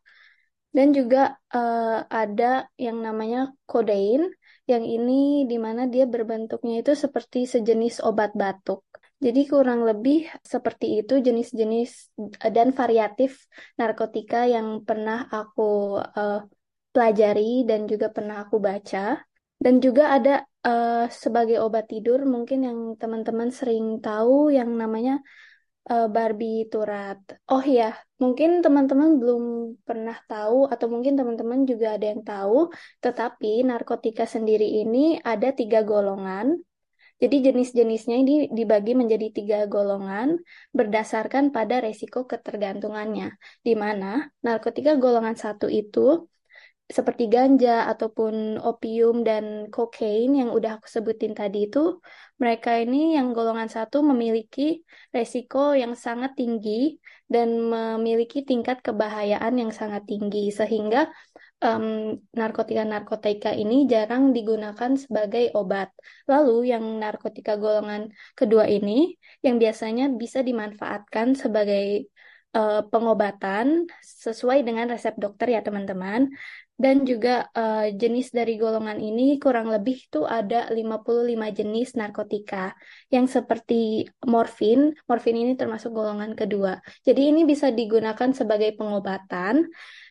Dan 0.73 0.89
juga 0.89 1.37
uh, 1.53 2.01
ada 2.09 2.65
yang 2.81 2.97
namanya 2.97 3.53
kodein, 3.69 4.25
yang 4.63 4.83
ini 4.87 5.43
di 5.43 5.57
mana 5.59 5.91
dia 5.91 6.07
berbentuknya 6.07 6.79
itu 6.79 6.95
seperti 6.95 7.43
sejenis 7.43 7.99
obat 8.03 8.31
batuk. 8.31 8.83
Jadi 9.23 9.47
kurang 9.47 9.87
lebih 9.87 10.27
seperti 10.43 10.99
itu 10.99 11.23
jenis-jenis 11.23 12.11
dan 12.51 12.75
variatif 12.75 13.47
narkotika 13.79 14.43
yang 14.43 14.83
pernah 14.83 15.31
aku 15.31 15.95
uh, 15.99 16.43
pelajari 16.91 17.63
dan 17.63 17.87
juga 17.87 18.11
pernah 18.11 18.43
aku 18.43 18.59
baca. 18.59 19.23
Dan 19.63 19.79
juga 19.79 20.11
ada 20.11 20.43
uh, 20.67 21.07
sebagai 21.07 21.63
obat 21.63 21.87
tidur 21.87 22.27
mungkin 22.27 22.67
yang 22.67 22.79
teman-teman 22.99 23.47
sering 23.47 24.03
tahu 24.03 24.51
yang 24.51 24.67
namanya 24.75 25.23
uh, 25.91 26.07
barbiturat. 26.07 27.19
Oh 27.51 27.63
ya, 27.63 27.95
mungkin 28.21 28.63
teman-teman 28.63 29.19
belum 29.19 29.43
pernah 29.87 30.17
tahu 30.29 30.67
atau 30.71 30.87
mungkin 30.87 31.13
teman-teman 31.19 31.67
juga 31.67 31.95
ada 31.95 32.05
yang 32.11 32.21
tahu, 32.23 32.71
tetapi 33.03 33.67
narkotika 33.67 34.23
sendiri 34.23 34.67
ini 34.83 35.19
ada 35.23 35.51
tiga 35.51 35.83
golongan. 35.83 36.59
Jadi 37.21 37.39
jenis-jenisnya 37.39 38.15
ini 38.19 38.33
dibagi 38.51 38.99
menjadi 38.99 39.31
tiga 39.31 39.59
golongan 39.71 40.43
berdasarkan 40.75 41.55
pada 41.55 41.79
resiko 41.79 42.27
ketergantungannya, 42.27 43.31
di 43.63 43.73
mana 43.79 44.27
narkotika 44.43 44.99
golongan 44.99 45.39
satu 45.39 45.71
itu 45.71 46.27
seperti 46.89 47.31
ganja 47.31 47.87
ataupun 47.87 48.59
opium 48.59 49.23
dan 49.23 49.71
kokain 49.71 50.35
yang 50.35 50.49
udah 50.51 50.77
aku 50.77 50.87
sebutin 50.91 51.33
tadi 51.33 51.71
itu, 51.71 52.03
mereka 52.37 52.75
ini 52.75 53.15
yang 53.15 53.31
golongan 53.31 53.71
satu 53.71 54.03
memiliki 54.03 54.83
resiko 55.15 55.73
yang 55.73 55.95
sangat 55.95 56.35
tinggi 56.35 56.99
dan 57.25 57.55
memiliki 57.71 58.43
tingkat 58.43 58.83
kebahayaan 58.83 59.55
yang 59.57 59.71
sangat 59.71 60.03
tinggi 60.05 60.51
sehingga 60.51 61.09
narkotika-narkotika 62.35 63.55
um, 63.55 63.59
ini 63.63 63.87
jarang 63.87 64.35
digunakan 64.35 64.91
sebagai 64.99 65.55
obat. 65.55 65.95
Lalu 66.27 66.75
yang 66.75 66.83
narkotika 66.99 67.55
golongan 67.55 68.11
kedua 68.35 68.67
ini 68.67 69.15
yang 69.39 69.55
biasanya 69.63 70.11
bisa 70.11 70.43
dimanfaatkan 70.43 71.39
sebagai 71.39 72.11
uh, 72.55 72.81
pengobatan 72.87 73.89
sesuai 74.01 74.63
dengan 74.63 74.87
resep 74.89 75.17
dokter 75.17 75.57
ya 75.57 75.61
teman-teman 75.65 76.29
dan 76.73 77.05
juga 77.05 77.47
uh, 77.53 77.85
jenis 77.93 78.33
dari 78.33 78.57
golongan 78.57 78.97
ini 78.97 79.37
kurang 79.37 79.69
lebih 79.69 80.09
itu 80.09 80.25
ada 80.25 80.67
55 80.73 81.29
jenis 81.53 81.93
narkotika 81.93 82.73
yang 83.13 83.29
seperti 83.29 84.09
morfin. 84.25 84.97
Morfin 85.05 85.37
ini 85.37 85.53
termasuk 85.53 85.93
golongan 85.93 86.33
kedua. 86.33 86.81
Jadi 87.05 87.29
ini 87.29 87.45
bisa 87.45 87.69
digunakan 87.69 88.33
sebagai 88.33 88.73
pengobatan, 88.73 89.69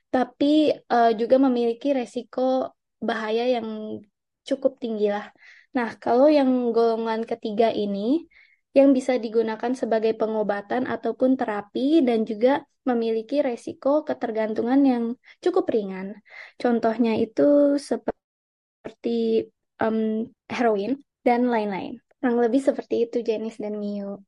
tapi 0.08 0.70
uh, 0.70 1.10
juga 1.18 1.42
memiliki 1.42 1.90
resiko 1.90 2.70
bahaya 3.02 3.58
yang 3.58 3.98
cukup 4.46 4.78
tinggi 4.78 5.10
lah. 5.10 5.26
Nah, 5.74 5.98
kalau 5.98 6.30
yang 6.30 6.70
golongan 6.70 7.26
ketiga 7.26 7.74
ini 7.74 8.28
yang 8.72 8.96
bisa 8.96 9.20
digunakan 9.20 9.72
sebagai 9.76 10.16
pengobatan 10.16 10.88
ataupun 10.88 11.36
terapi 11.36 12.00
dan 12.00 12.24
juga 12.24 12.64
memiliki 12.88 13.44
resiko 13.44 14.02
ketergantungan 14.02 14.80
yang 14.82 15.04
cukup 15.44 15.68
ringan. 15.70 16.18
Contohnya 16.56 17.14
itu 17.20 17.76
seperti 17.78 19.46
um, 19.78 20.26
heroin 20.48 20.98
dan 21.20 21.46
lain-lain. 21.46 22.00
Kurang 22.18 22.38
lebih 22.40 22.64
seperti 22.64 23.06
itu 23.06 23.20
Jenis 23.20 23.60
dan 23.60 23.76
Mio. 23.76 24.24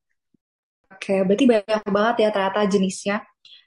Oke, 0.92 1.26
berarti 1.26 1.46
banyak 1.48 1.82
banget 1.90 2.16
ya 2.22 2.28
ternyata 2.30 2.60
jenisnya. 2.70 3.16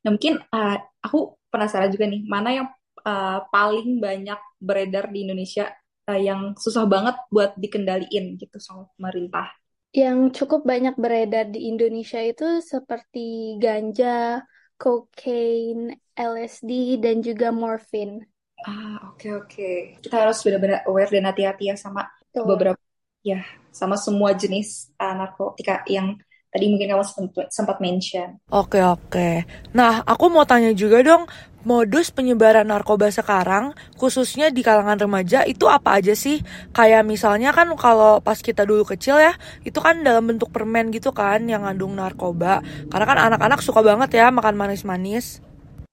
Nah 0.05 0.09
mungkin 0.15 0.39
uh, 0.39 0.77
aku 1.03 1.35
penasaran 1.51 1.91
juga 1.91 2.07
nih, 2.07 2.23
mana 2.23 2.49
yang 2.53 2.67
uh, 3.03 3.43
paling 3.51 3.99
banyak 3.99 4.39
beredar 4.61 5.11
di 5.11 5.27
Indonesia 5.27 5.67
uh, 6.07 6.19
yang 6.19 6.55
susah 6.55 6.87
banget 6.87 7.19
buat 7.27 7.57
dikendaliin 7.59 8.39
gitu 8.39 8.57
sama 8.63 8.87
pemerintah? 8.95 9.51
Yang 9.97 10.17
cukup 10.37 10.61
banyak 10.61 10.93
beredar 10.93 11.49
di 11.49 11.73
Indonesia 11.73 12.21
itu 12.21 12.61
seperti 12.61 13.57
ganja, 13.57 14.45
cocaine, 14.77 15.97
LSD, 16.13 17.01
dan 17.01 17.25
juga 17.25 17.49
morphine. 17.49 18.29
Ah, 18.61 19.09
oke 19.09 19.17
okay, 19.17 19.31
oke. 19.33 19.49
Okay. 19.49 19.77
Kita 19.97 20.21
harus 20.21 20.37
benar-benar 20.45 20.85
aware 20.85 21.09
dan 21.09 21.25
hati-hati 21.25 21.73
ya 21.73 21.75
sama 21.81 22.05
Tuh. 22.29 22.45
beberapa 22.45 22.77
ya, 23.25 23.41
sama 23.73 23.97
semua 23.97 24.37
jenis 24.37 24.93
uh, 25.01 25.17
narkotika 25.17 25.81
yang 25.89 26.13
tadi 26.51 26.65
mungkin 26.71 26.95
kamu 26.95 27.03
sempat, 27.51 27.77
mention. 27.83 28.39
Oke 28.49 28.79
oke. 28.79 29.43
Nah, 29.75 30.01
aku 30.07 30.31
mau 30.31 30.47
tanya 30.47 30.71
juga 30.71 31.03
dong, 31.03 31.27
modus 31.67 32.09
penyebaran 32.15 32.63
narkoba 32.63 33.11
sekarang, 33.11 33.75
khususnya 33.99 34.47
di 34.47 34.63
kalangan 34.63 34.95
remaja, 34.95 35.43
itu 35.43 35.67
apa 35.67 35.99
aja 35.99 36.15
sih? 36.15 36.39
Kayak 36.71 37.03
misalnya 37.03 37.51
kan 37.51 37.67
kalau 37.75 38.23
pas 38.23 38.39
kita 38.39 38.63
dulu 38.63 38.87
kecil 38.87 39.19
ya, 39.19 39.35
itu 39.67 39.77
kan 39.83 39.99
dalam 40.03 40.23
bentuk 40.23 40.47
permen 40.49 40.89
gitu 40.95 41.11
kan 41.11 41.43
yang 41.43 41.67
ngandung 41.67 41.95
narkoba. 41.95 42.63
Karena 42.87 43.05
kan 43.05 43.17
anak-anak 43.31 43.59
suka 43.59 43.83
banget 43.83 44.15
ya 44.15 44.31
makan 44.31 44.55
manis-manis. 44.55 45.46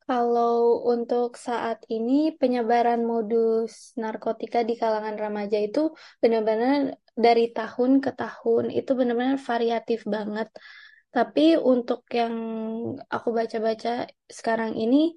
Kalau 0.04 0.84
untuk 0.84 1.40
saat 1.40 1.80
ini 1.88 2.36
penyebaran 2.36 3.00
modus 3.08 3.96
narkotika 3.96 4.60
di 4.60 4.76
kalangan 4.76 5.16
remaja 5.16 5.56
itu 5.56 5.80
benar-benar 6.20 7.00
dari 7.16 7.48
tahun 7.56 8.04
ke 8.04 8.10
tahun 8.12 8.68
itu 8.68 8.90
benar-benar 8.92 9.40
variatif 9.40 10.04
banget. 10.04 10.52
Tapi 11.08 11.56
untuk 11.56 12.04
yang 12.12 12.34
aku 13.08 13.28
baca-baca 13.32 14.04
sekarang 14.28 14.76
ini 14.76 15.16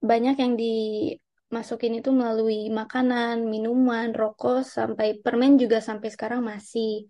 banyak 0.00 0.36
yang 0.40 0.54
dimasukin 0.56 2.00
itu 2.00 2.08
melalui 2.08 2.72
makanan, 2.72 3.44
minuman, 3.44 4.16
rokok, 4.16 4.64
sampai 4.64 5.20
permen 5.20 5.60
juga 5.60 5.84
sampai 5.84 6.08
sekarang 6.08 6.40
masih. 6.40 7.04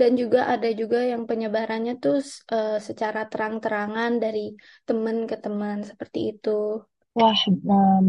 Dan 0.00 0.10
juga 0.20 0.40
ada 0.54 0.68
juga 0.80 0.98
yang 1.12 1.22
penyebarannya 1.30 1.92
tuh 2.04 2.16
uh, 2.54 2.76
secara 2.88 3.20
terang-terangan 3.30 4.12
dari 4.24 4.40
teman 4.88 5.16
ke 5.30 5.36
teman 5.44 5.78
seperti 5.90 6.18
itu. 6.34 6.50
Wah, 7.18 7.38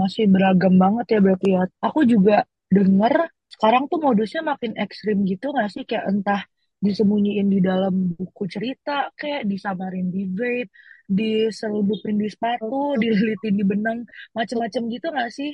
masih 0.01 0.25
beragam 0.33 0.73
banget 0.83 1.05
ya 1.13 1.19
berarti 1.25 1.47
ya. 1.55 1.61
Aku 1.87 1.99
juga 2.13 2.35
denger 2.75 3.13
sekarang 3.53 3.83
tuh 3.91 3.99
modusnya 4.05 4.41
makin 4.51 4.71
ekstrim 4.83 5.17
gitu 5.31 5.45
nggak 5.53 5.69
sih? 5.73 5.83
Kayak 5.89 6.05
entah 6.11 6.41
disembunyiin 6.85 7.47
di 7.53 7.59
dalam 7.69 7.93
buku 8.17 8.43
cerita, 8.53 8.91
kayak 9.19 9.41
disamarin 9.51 10.07
di 10.15 10.21
vape, 10.37 10.69
diseludupin 11.17 12.15
di 12.21 12.27
sepatu, 12.33 12.75
dililitin 13.01 13.53
di 13.59 13.63
benang, 13.71 13.99
macem-macem 14.37 14.81
gitu 14.93 15.07
nggak 15.13 15.31
sih? 15.37 15.51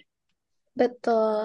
Betul. 0.80 1.36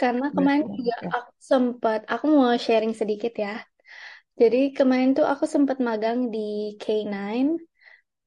Karena 0.00 0.24
kemarin 0.36 0.66
Betul. 0.66 0.76
juga 0.78 0.94
Ya. 1.02 1.12
aku 1.16 1.32
sempat, 1.52 1.98
aku 2.12 2.24
mau 2.38 2.54
sharing 2.64 2.94
sedikit 3.00 3.32
ya. 3.44 3.50
Jadi 4.40 4.58
kemarin 4.78 5.10
tuh 5.16 5.26
aku 5.32 5.44
sempat 5.54 5.76
magang 5.88 6.18
di 6.34 6.38
K9, 6.80 7.46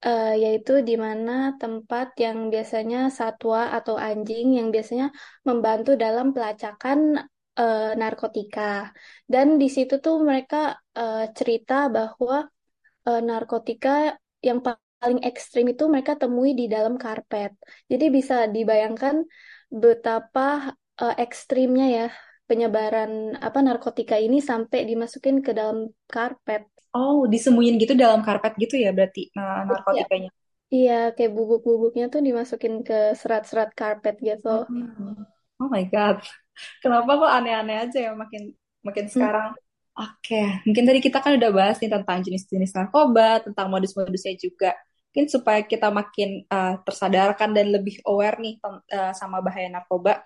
eh, 0.05 0.25
yaitu 0.43 0.71
di 0.89 0.93
mana 1.05 1.31
tempat 1.61 2.07
yang 2.23 2.37
biasanya 2.53 2.97
satwa 3.17 3.59
atau 3.77 3.95
anjing 4.07 4.47
yang 4.57 4.67
biasanya 4.75 5.07
membantu 5.47 5.91
dalam 6.03 6.27
pelacakan 6.35 6.99
eh, 7.59 7.91
narkotika. 8.01 8.61
Dan 9.33 9.47
di 9.61 9.67
situ 9.75 9.93
tuh 10.05 10.15
mereka 10.29 10.57
eh, 10.99 11.19
cerita 11.37 11.73
bahwa 11.95 12.35
eh, 13.07 13.21
narkotika 13.29 13.89
yang 14.47 14.59
paling 14.65 15.19
ekstrim 15.29 15.65
itu 15.73 15.83
mereka 15.93 16.13
temui 16.21 16.51
di 16.59 16.65
dalam 16.75 16.95
karpet. 17.03 17.51
Jadi 17.91 18.05
bisa 18.17 18.35
dibayangkan 18.55 19.15
betapa 19.81 20.41
eh, 21.01 21.15
ekstrimnya 21.25 21.85
ya 21.97 22.05
penyebaran 22.49 23.11
apa 23.47 23.59
narkotika 23.67 24.15
ini 24.25 24.37
sampai 24.49 24.79
dimasukin 24.89 25.37
ke 25.45 25.51
dalam 25.59 25.77
karpet. 26.13 26.63
Oh, 26.99 27.19
disembunyiin 27.33 27.77
gitu 27.83 27.93
dalam 28.03 28.19
karpet 28.27 28.53
gitu 28.63 28.75
ya 28.83 28.89
berarti 28.95 29.21
Iya, 29.37 29.67
narkotikanya. 29.69 30.29
iya 30.75 30.91
kayak 31.15 31.31
bubuk-bubuknya 31.37 32.05
tuh 32.13 32.21
dimasukin 32.27 32.75
ke 32.87 32.95
serat-serat 33.21 33.69
karpet 33.79 34.15
gitu. 34.29 34.49
Hmm. 34.67 35.25
Oh 35.61 35.67
my 35.71 35.83
God. 35.87 36.19
Kenapa 36.83 37.11
kok 37.19 37.31
aneh-aneh 37.31 37.77
aja 37.87 37.97
ya 38.09 38.11
makin 38.17 38.53
makin 38.85 39.05
Hmm. 39.13 39.29
sekarang? 39.29 39.51
Oke, 39.95 40.35
mungkin 40.67 40.83
tadi 40.83 40.99
kita 40.99 41.23
kan 41.23 41.39
udah 41.39 41.51
bahas 41.55 41.79
nih 41.79 41.87
tentang 41.87 42.19
jenis-jenis 42.19 42.75
narkoba, 42.75 43.39
tentang 43.47 43.71
modus-modusnya 43.71 44.35
juga. 44.35 44.75
Mungkin 45.11 45.25
supaya 45.31 45.63
kita 45.63 45.87
makin 45.87 46.43
uh, 46.51 46.75
tersadarkan 46.83 47.55
dan 47.55 47.71
lebih 47.71 48.03
aware 48.03 48.35
nih 48.43 48.59
uh, 48.91 49.15
sama 49.15 49.39
bahaya 49.39 49.71
narkoba. 49.71 50.19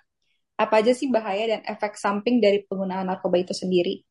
Apa 0.63 0.73
aja 0.83 0.91
sih 0.99 1.07
bahaya 1.15 1.43
dan 1.51 1.61
efek 1.73 1.93
samping 2.03 2.35
dari 2.43 2.57
penggunaan 2.67 3.07
narkoba 3.09 3.37
itu 3.43 3.53
sendiri? 3.55 4.03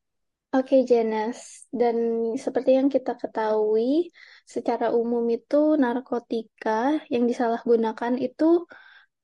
Oke, 0.57 0.81
Janas. 0.90 1.69
Dan 1.69 1.97
seperti 2.45 2.71
yang 2.78 2.88
kita 2.88 3.12
ketahui, 3.21 4.09
secara 4.55 4.88
umum 4.97 5.25
itu 5.28 5.57
narkotika 5.83 7.05
yang 7.12 7.28
disalahgunakan 7.28 8.17
itu 8.17 8.64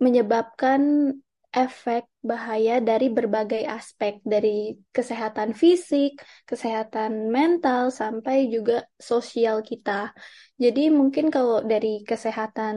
menyebabkan 0.04 0.80
efek 1.54 2.10
bahaya 2.18 2.82
dari 2.82 3.14
berbagai 3.14 3.62
aspek, 3.62 4.18
dari 4.26 4.74
kesehatan 4.90 5.54
fisik, 5.54 6.18
kesehatan 6.50 7.30
mental, 7.30 7.94
sampai 7.94 8.50
juga 8.50 8.82
sosial 8.98 9.62
kita. 9.62 10.10
Jadi 10.58 10.90
mungkin 10.90 11.30
kalau 11.30 11.62
dari 11.62 12.02
kesehatan 12.02 12.76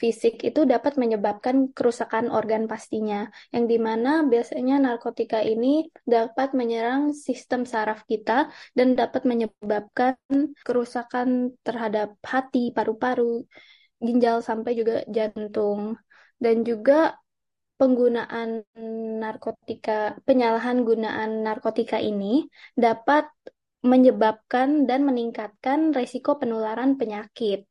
fisik 0.00 0.40
itu 0.40 0.64
dapat 0.64 0.96
menyebabkan 0.96 1.76
kerusakan 1.76 2.32
organ 2.32 2.64
pastinya, 2.64 3.28
yang 3.52 3.68
di 3.68 3.76
mana 3.76 4.24
biasanya 4.24 4.80
narkotika 4.80 5.44
ini 5.44 5.92
dapat 6.08 6.56
menyerang 6.56 7.12
sistem 7.12 7.68
saraf 7.68 8.08
kita 8.08 8.48
dan 8.72 8.96
dapat 8.96 9.28
menyebabkan 9.28 10.16
kerusakan 10.64 11.52
terhadap 11.60 12.16
hati, 12.24 12.72
paru-paru, 12.72 13.44
ginjal, 14.00 14.40
sampai 14.40 14.72
juga 14.72 15.04
jantung. 15.04 16.00
Dan 16.40 16.64
juga 16.64 17.20
penggunaan 17.80 18.60
narkotika, 19.24 20.20
penyalahan 20.28 20.84
gunaan 20.84 21.40
narkotika 21.40 21.96
ini 21.96 22.44
dapat 22.76 23.24
menyebabkan 23.80 24.84
dan 24.84 25.08
meningkatkan 25.08 25.96
risiko 25.96 26.36
penularan 26.36 27.00
penyakit 27.00 27.64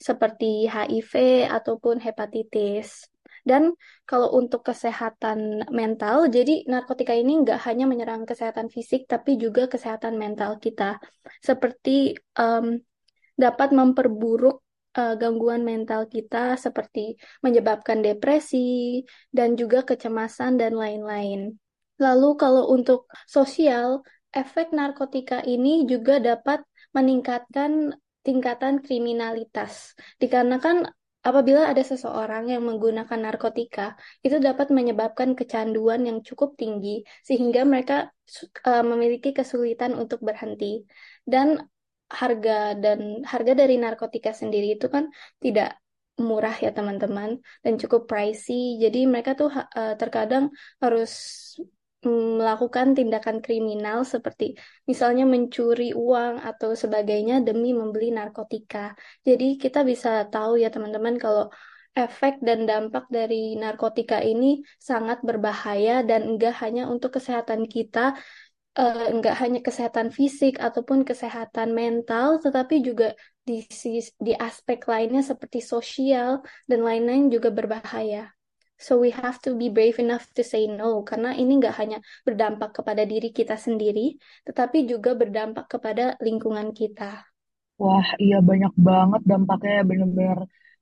seperti 0.00 0.64
HIV 0.64 1.44
ataupun 1.52 2.00
hepatitis. 2.00 3.04
Dan 3.44 3.76
kalau 4.08 4.32
untuk 4.36 4.64
kesehatan 4.64 5.68
mental, 5.68 6.32
jadi 6.32 6.64
narkotika 6.64 7.12
ini 7.12 7.44
nggak 7.44 7.60
hanya 7.68 7.84
menyerang 7.84 8.24
kesehatan 8.24 8.72
fisik, 8.72 9.04
tapi 9.04 9.36
juga 9.36 9.68
kesehatan 9.68 10.16
mental 10.16 10.56
kita. 10.56 10.96
Seperti 11.40 12.16
um, 12.40 12.80
dapat 13.36 13.72
memperburuk 13.76 14.64
uh, 14.96 15.14
gangguan 15.18 15.62
mental 15.62 16.06
kita 16.10 16.58
seperti 16.58 17.18
menyebabkan 17.44 18.02
depresi 18.02 19.02
dan 19.30 19.54
juga 19.54 19.86
kecemasan 19.86 20.58
dan 20.58 20.74
lain-lain. 20.74 21.54
Lalu 22.00 22.28
kalau 22.40 22.72
untuk 22.72 23.06
sosial, 23.28 24.00
efek 24.32 24.72
narkotika 24.72 25.44
ini 25.44 25.84
juga 25.84 26.16
dapat 26.16 26.64
meningkatkan 26.96 27.92
tingkatan 28.24 28.80
kriminalitas. 28.80 29.92
Dikarenakan 30.16 30.88
apabila 31.20 31.68
ada 31.68 31.84
seseorang 31.84 32.48
yang 32.48 32.64
menggunakan 32.64 33.20
narkotika, 33.20 33.96
itu 34.24 34.40
dapat 34.40 34.72
menyebabkan 34.72 35.36
kecanduan 35.36 36.08
yang 36.08 36.24
cukup 36.24 36.56
tinggi 36.56 37.04
sehingga 37.20 37.68
mereka 37.68 38.08
uh, 38.64 38.84
memiliki 38.84 39.36
kesulitan 39.36 39.92
untuk 39.96 40.24
berhenti. 40.24 40.84
Dan 41.24 41.60
harga 42.10 42.74
dan 42.74 43.22
harga 43.22 43.52
dari 43.54 43.78
narkotika 43.78 44.34
sendiri 44.34 44.76
itu 44.76 44.86
kan 44.90 45.08
tidak 45.38 45.78
murah 46.20 46.52
ya 46.52 46.70
teman-teman 46.76 47.40
dan 47.64 47.74
cukup 47.80 48.04
pricey. 48.10 48.76
Jadi 48.82 49.08
mereka 49.08 49.32
tuh 49.38 49.50
uh, 49.50 49.94
terkadang 49.96 50.52
harus 50.82 51.12
melakukan 52.00 52.96
tindakan 52.96 53.44
kriminal 53.44 54.08
seperti 54.08 54.56
misalnya 54.88 55.28
mencuri 55.28 55.92
uang 55.92 56.40
atau 56.40 56.72
sebagainya 56.72 57.44
demi 57.44 57.76
membeli 57.76 58.08
narkotika. 58.08 58.96
Jadi 59.20 59.60
kita 59.60 59.84
bisa 59.84 60.24
tahu 60.32 60.56
ya 60.56 60.72
teman-teman 60.72 61.20
kalau 61.20 61.52
efek 61.92 62.40
dan 62.40 62.64
dampak 62.64 63.04
dari 63.12 63.58
narkotika 63.58 64.22
ini 64.22 64.62
sangat 64.80 65.20
berbahaya 65.20 66.00
dan 66.06 66.24
enggak 66.24 66.56
hanya 66.62 66.88
untuk 66.88 67.20
kesehatan 67.20 67.68
kita, 67.68 68.16
uh, 68.76 69.06
enggak 69.10 69.34
hanya 69.42 69.60
kesehatan 69.64 70.14
fisik 70.14 70.60
ataupun 70.60 71.02
kesehatan 71.02 71.74
mental, 71.74 72.38
tetapi 72.38 72.84
juga 72.84 73.16
di, 73.42 73.66
di 74.20 74.32
aspek 74.36 74.84
lainnya 74.86 75.22
seperti 75.24 75.64
sosial 75.64 76.44
dan 76.68 76.86
lain-lain 76.86 77.32
juga 77.32 77.50
berbahaya. 77.50 78.30
So 78.80 78.96
we 78.96 79.12
have 79.12 79.36
to 79.44 79.52
be 79.60 79.68
brave 79.68 80.00
enough 80.00 80.24
to 80.36 80.42
say 80.46 80.64
no, 80.64 81.04
karena 81.04 81.36
ini 81.36 81.60
nggak 81.60 81.76
hanya 81.76 81.98
berdampak 82.24 82.80
kepada 82.80 83.04
diri 83.04 83.28
kita 83.28 83.60
sendiri, 83.60 84.16
tetapi 84.48 84.88
juga 84.88 85.12
berdampak 85.12 85.68
kepada 85.68 86.16
lingkungan 86.24 86.72
kita. 86.72 87.28
Wah, 87.76 88.08
iya 88.16 88.40
banyak 88.40 88.72
banget 88.76 89.22
dampaknya 89.24 89.84
benar-benar 89.84 90.38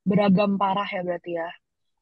beragam 0.06 0.54
parah 0.54 0.86
ya 0.86 1.02
berarti 1.02 1.30
ya. 1.42 1.50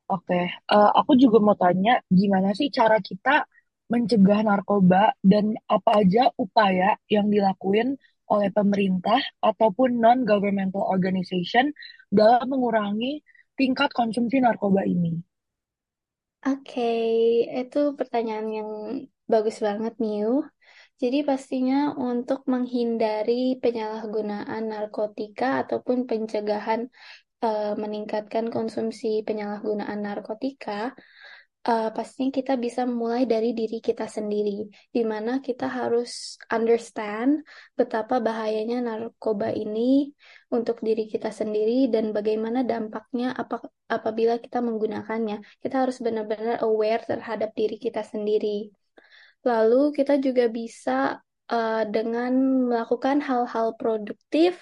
Oke, 0.06 0.52
uh, 0.70 0.90
aku 0.94 1.16
juga 1.16 1.40
mau 1.42 1.56
tanya 1.56 1.98
gimana 2.06 2.52
sih 2.52 2.68
cara 2.68 3.00
kita 3.00 3.48
mencegah 3.86 4.42
narkoba 4.42 5.14
dan 5.22 5.54
apa 5.70 6.02
aja 6.02 6.30
upaya 6.34 6.98
yang 7.06 7.30
dilakuin 7.30 7.94
oleh 8.26 8.50
pemerintah 8.50 9.22
ataupun 9.38 10.02
non-governmental 10.02 10.82
organization 10.82 11.70
dalam 12.10 12.50
mengurangi 12.50 13.22
tingkat 13.54 13.94
konsumsi 13.94 14.42
narkoba 14.42 14.82
ini. 14.82 15.14
Oke, 16.46 16.92
itu 17.50 17.98
pertanyaan 17.98 18.48
yang 18.50 18.70
bagus 19.26 19.58
banget, 19.58 19.98
Miu. 19.98 20.46
Jadi 20.96 21.26
pastinya 21.26 21.92
untuk 21.98 22.46
menghindari 22.46 23.58
penyalahgunaan 23.58 24.64
narkotika 24.70 25.66
ataupun 25.66 26.06
pencegahan 26.06 26.88
uh, 27.42 27.74
meningkatkan 27.76 28.48
konsumsi 28.48 29.26
penyalahgunaan 29.26 30.00
narkotika, 30.00 30.94
uh, 31.66 31.90
pastinya 31.90 32.30
kita 32.30 32.54
bisa 32.54 32.86
mulai 32.86 33.26
dari 33.26 33.50
diri 33.52 33.82
kita 33.82 34.06
sendiri, 34.06 34.70
di 34.94 35.02
mana 35.02 35.42
kita 35.42 35.66
harus 35.66 36.38
understand 36.46 37.42
betapa 37.74 38.22
bahayanya 38.22 38.78
narkoba 38.86 39.50
ini 39.50 40.14
untuk 40.54 40.80
diri 40.86 41.10
kita 41.10 41.34
sendiri 41.34 41.90
dan 41.90 42.14
bagaimana 42.14 42.62
dampaknya 42.62 43.34
apa, 43.34 43.66
apabila 43.90 44.38
kita 44.38 44.62
menggunakannya. 44.62 45.42
Kita 45.58 45.82
harus 45.82 45.98
benar-benar 45.98 46.62
aware 46.62 47.02
terhadap 47.02 47.50
diri 47.58 47.76
kita 47.82 48.06
sendiri. 48.06 48.70
Lalu 49.42 49.94
kita 49.94 50.18
juga 50.22 50.46
bisa 50.50 51.18
uh, 51.50 51.82
dengan 51.86 52.32
melakukan 52.70 53.22
hal-hal 53.22 53.74
produktif 53.78 54.58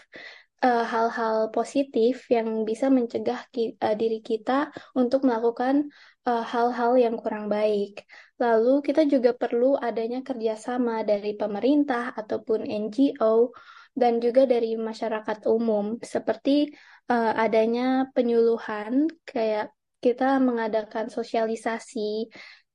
hal-hal 0.64 1.36
uh, 1.46 1.50
positif 1.52 2.24
yang 2.32 2.64
bisa 2.64 2.88
mencegah 2.88 3.44
ki 3.52 3.76
uh, 3.84 3.92
diri 3.92 4.24
kita 4.24 4.72
untuk 4.96 5.28
melakukan 5.28 5.92
hal-hal 6.24 6.96
uh, 6.96 7.00
yang 7.00 7.20
kurang 7.20 7.52
baik. 7.52 8.08
Lalu 8.40 8.80
kita 8.80 9.04
juga 9.04 9.36
perlu 9.36 9.76
adanya 9.76 10.24
kerjasama 10.24 11.04
dari 11.04 11.36
pemerintah 11.36 12.16
ataupun 12.16 12.64
NGO 12.64 13.52
dan 13.94 14.18
juga 14.18 14.48
dari 14.48 14.74
masyarakat 14.74 15.46
umum, 15.46 16.02
seperti 16.02 16.72
uh, 17.12 17.32
adanya 17.38 18.10
penyuluhan, 18.10 19.06
kayak 19.22 19.70
kita 20.02 20.36
mengadakan 20.42 21.08
sosialisasi 21.08 22.28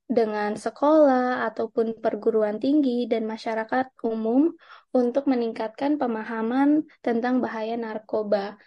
dengan 0.09 0.57
sekolah 0.57 1.45
ataupun 1.53 2.01
perguruan 2.01 2.57
tinggi 2.57 3.05
dan 3.05 3.29
masyarakat 3.29 3.93
umum 4.01 4.49
untuk 4.89 5.29
meningkatkan 5.29 6.01
pemahaman 6.01 6.89
tentang 7.05 7.37
bahaya 7.37 7.77
narkoba. 7.77 8.57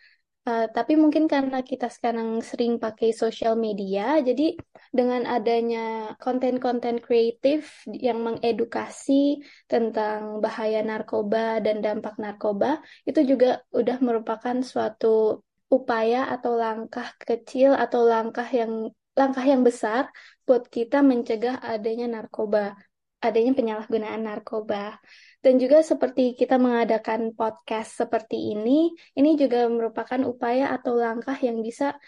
Uh, 0.43 0.67
tapi 0.75 0.99
mungkin 0.99 1.31
karena 1.31 1.63
kita 1.63 1.87
sekarang 1.87 2.43
sering 2.43 2.83
pakai 2.83 3.15
sosial 3.15 3.55
media, 3.55 4.19
jadi 4.19 4.59
dengan 4.91 5.23
adanya 5.23 6.19
konten-konten 6.19 6.99
kreatif 6.99 7.87
yang 7.87 8.27
mengedukasi 8.27 9.39
tentang 9.71 10.43
bahaya 10.43 10.83
narkoba 10.83 11.63
dan 11.63 11.79
dampak 11.79 12.19
narkoba, 12.19 12.83
itu 13.07 13.23
juga 13.23 13.63
udah 13.71 14.03
merupakan 14.03 14.59
suatu 14.67 15.47
upaya 15.71 16.27
atau 16.35 16.59
langkah 16.59 17.15
kecil 17.23 17.79
atau 17.79 18.03
langkah 18.03 18.47
yang 18.51 18.91
langkah 19.13 19.45
yang 19.45 19.63
besar 19.63 20.09
buat 20.49 20.67
kita 20.69 21.05
mencegah 21.05 21.61
adanya 21.61 22.09
narkoba, 22.09 22.75
adanya 23.21 23.53
penyalahgunaan 23.53 24.23
narkoba. 24.25 24.99
Dan 25.43 25.59
juga 25.59 25.83
seperti 25.83 26.39
kita 26.39 26.55
mengadakan 26.57 27.35
podcast 27.35 27.99
seperti 27.99 28.55
ini, 28.55 28.95
ini 29.19 29.35
juga 29.35 29.67
merupakan 29.67 30.23
upaya 30.23 30.71
atau 30.71 30.95
langkah 30.95 31.35
yang 31.43 31.61
bisa 31.61 31.99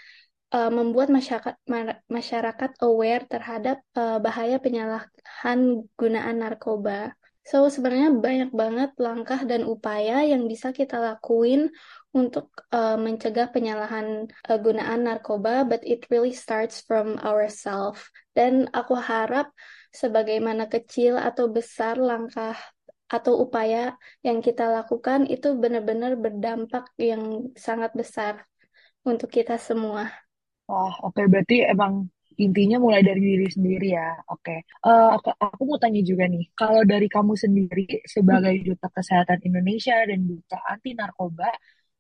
uh, 0.55 0.71
membuat 0.71 1.11
masyarakat 1.11 1.59
masyarakat 2.07 2.71
aware 2.87 3.27
terhadap 3.27 3.83
uh, 3.99 4.23
bahaya 4.23 4.63
penyalahan 4.63 5.83
gunaan 5.99 6.37
narkoba. 6.39 7.11
So 7.45 7.69
sebenarnya 7.69 8.17
banyak 8.17 8.51
banget 8.57 8.91
langkah 8.97 9.45
dan 9.45 9.69
upaya 9.69 10.25
yang 10.25 10.49
bisa 10.49 10.73
kita 10.73 10.97
lakuin 10.97 11.69
untuk 12.17 12.49
uh, 12.73 12.97
mencegah 12.97 13.53
penyalahan 13.53 14.33
uh, 14.49 14.57
gunaan 14.57 15.05
narkoba, 15.05 15.69
but 15.69 15.85
it 15.85 16.09
really 16.09 16.33
starts 16.33 16.81
from 16.81 17.21
ourselves. 17.21 18.01
Dan 18.33 18.73
aku 18.73 18.97
harap 18.97 19.53
sebagaimana 19.93 20.73
kecil 20.73 21.21
atau 21.21 21.53
besar 21.53 22.01
langkah 22.01 22.57
atau 23.13 23.45
upaya 23.45 23.93
yang 24.25 24.41
kita 24.41 24.65
lakukan 24.65 25.29
itu 25.29 25.53
benar-benar 25.53 26.17
berdampak 26.17 26.89
yang 26.97 27.53
sangat 27.53 27.93
besar 27.93 28.49
untuk 29.05 29.29
kita 29.29 29.61
semua. 29.61 30.09
Wah, 30.65 30.97
oke 31.05 31.13
okay. 31.13 31.29
berarti 31.29 31.57
emang 31.61 32.09
intinya 32.39 32.77
mulai 32.83 33.03
dari 33.07 33.21
diri 33.23 33.49
sendiri 33.51 33.89
ya. 33.95 34.11
Oke, 34.31 34.55
okay. 34.55 34.59
uh, 34.87 34.91
eh, 34.91 35.09
aku, 35.17 35.29
aku 35.37 35.63
mau 35.69 35.79
tanya 35.79 36.01
juga 36.03 36.25
nih, 36.27 36.45
kalau 36.59 36.83
dari 36.83 37.07
kamu 37.07 37.33
sendiri 37.39 37.87
sebagai 38.07 38.55
duta 38.67 38.89
kesehatan 38.91 39.39
Indonesia 39.47 39.97
dan 40.09 40.21
duta 40.27 40.59
anti 40.67 40.91
narkoba, 40.97 41.49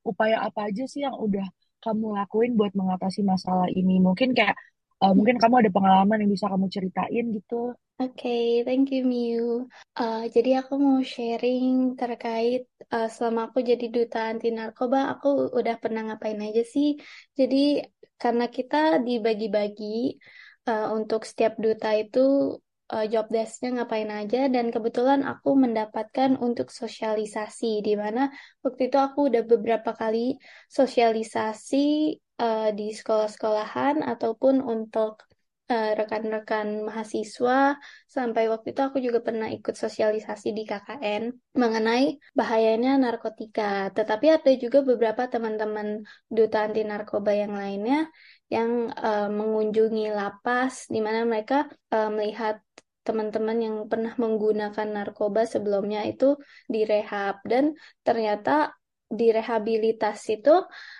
upaya 0.04 0.44
apa 0.46 0.68
aja 0.68 0.84
sih 0.84 1.06
yang 1.06 1.16
udah 1.16 1.46
kamu 1.84 2.16
lakuin 2.16 2.52
buat 2.58 2.72
mengatasi 2.74 3.20
masalah 3.22 3.68
ini? 3.72 4.00
Mungkin 4.00 4.32
kayak 4.32 4.56
uh, 5.02 5.12
mungkin 5.16 5.40
kamu 5.40 5.64
ada 5.64 5.70
pengalaman 5.72 6.22
yang 6.22 6.30
bisa 6.30 6.46
kamu 6.52 6.66
ceritain 6.70 7.24
gitu. 7.34 7.74
Oke, 7.94 8.26
okay, 8.26 8.46
thank 8.66 8.90
you 8.90 9.06
Miu. 9.06 9.70
Uh, 9.94 10.26
jadi 10.26 10.66
aku 10.66 10.74
mau 10.78 10.98
sharing 10.98 11.94
terkait 11.94 12.66
uh, 12.90 13.06
selama 13.06 13.50
aku 13.50 13.62
jadi 13.62 13.86
duta 13.86 14.34
anti 14.34 14.50
narkoba, 14.50 15.14
aku 15.14 15.54
udah 15.54 15.78
pernah 15.78 16.02
ngapain 16.10 16.42
aja 16.42 16.66
sih. 16.66 16.98
Jadi 17.38 17.86
karena 18.18 18.50
kita 18.50 18.98
dibagi-bagi 18.98 20.18
uh, 20.66 20.90
untuk 20.90 21.22
setiap 21.22 21.54
duta 21.54 21.94
itu 21.94 22.58
uh, 22.90 23.06
job 23.06 23.30
desk-nya 23.30 23.82
ngapain 23.82 24.10
aja 24.10 24.50
dan 24.50 24.74
kebetulan 24.74 25.22
aku 25.24 25.56
mendapatkan 25.56 26.36
untuk 26.40 26.68
sosialisasi 26.74 27.80
di 27.80 27.94
mana 27.94 28.28
waktu 28.60 28.90
itu 28.90 28.98
aku 28.98 29.30
udah 29.32 29.42
beberapa 29.46 29.94
kali 29.94 30.36
sosialisasi 30.68 32.18
uh, 32.40 32.70
di 32.74 32.94
sekolah-sekolahan 32.94 34.02
ataupun 34.02 34.62
untuk 34.64 35.24
uh, 35.70 35.92
rekan-rekan 35.96 36.84
mahasiswa 36.84 37.78
sampai 38.06 38.50
waktu 38.52 38.76
itu 38.76 38.80
aku 38.84 38.98
juga 39.00 39.20
pernah 39.24 39.48
ikut 39.48 39.74
sosialisasi 39.74 40.52
di 40.52 40.62
KKN 40.68 41.22
mengenai 41.56 42.18
bahayanya 42.36 43.00
narkotika. 43.00 43.90
Tetapi 43.94 44.26
ada 44.30 44.52
juga 44.58 44.84
beberapa 44.84 45.26
teman-teman 45.28 46.04
duta 46.28 46.68
anti 46.68 46.82
narkoba 46.84 47.32
yang 47.32 47.54
lainnya 47.56 48.08
yang 48.52 48.92
uh, 48.92 49.28
mengunjungi 49.32 50.12
lapas 50.12 50.86
di 50.92 51.00
mana 51.00 51.24
mereka 51.24 51.66
uh, 51.90 52.12
melihat 52.12 52.60
teman-teman 53.04 53.58
yang 53.60 53.76
pernah 53.84 54.16
menggunakan 54.16 54.88
narkoba 54.88 55.44
sebelumnya 55.44 56.08
itu 56.08 56.40
direhab 56.72 57.44
dan 57.44 57.76
ternyata 58.00 58.72
di 59.18 59.26
rehabilitasi 59.30 60.42
itu 60.42 60.54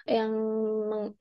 yang 0.07 0.33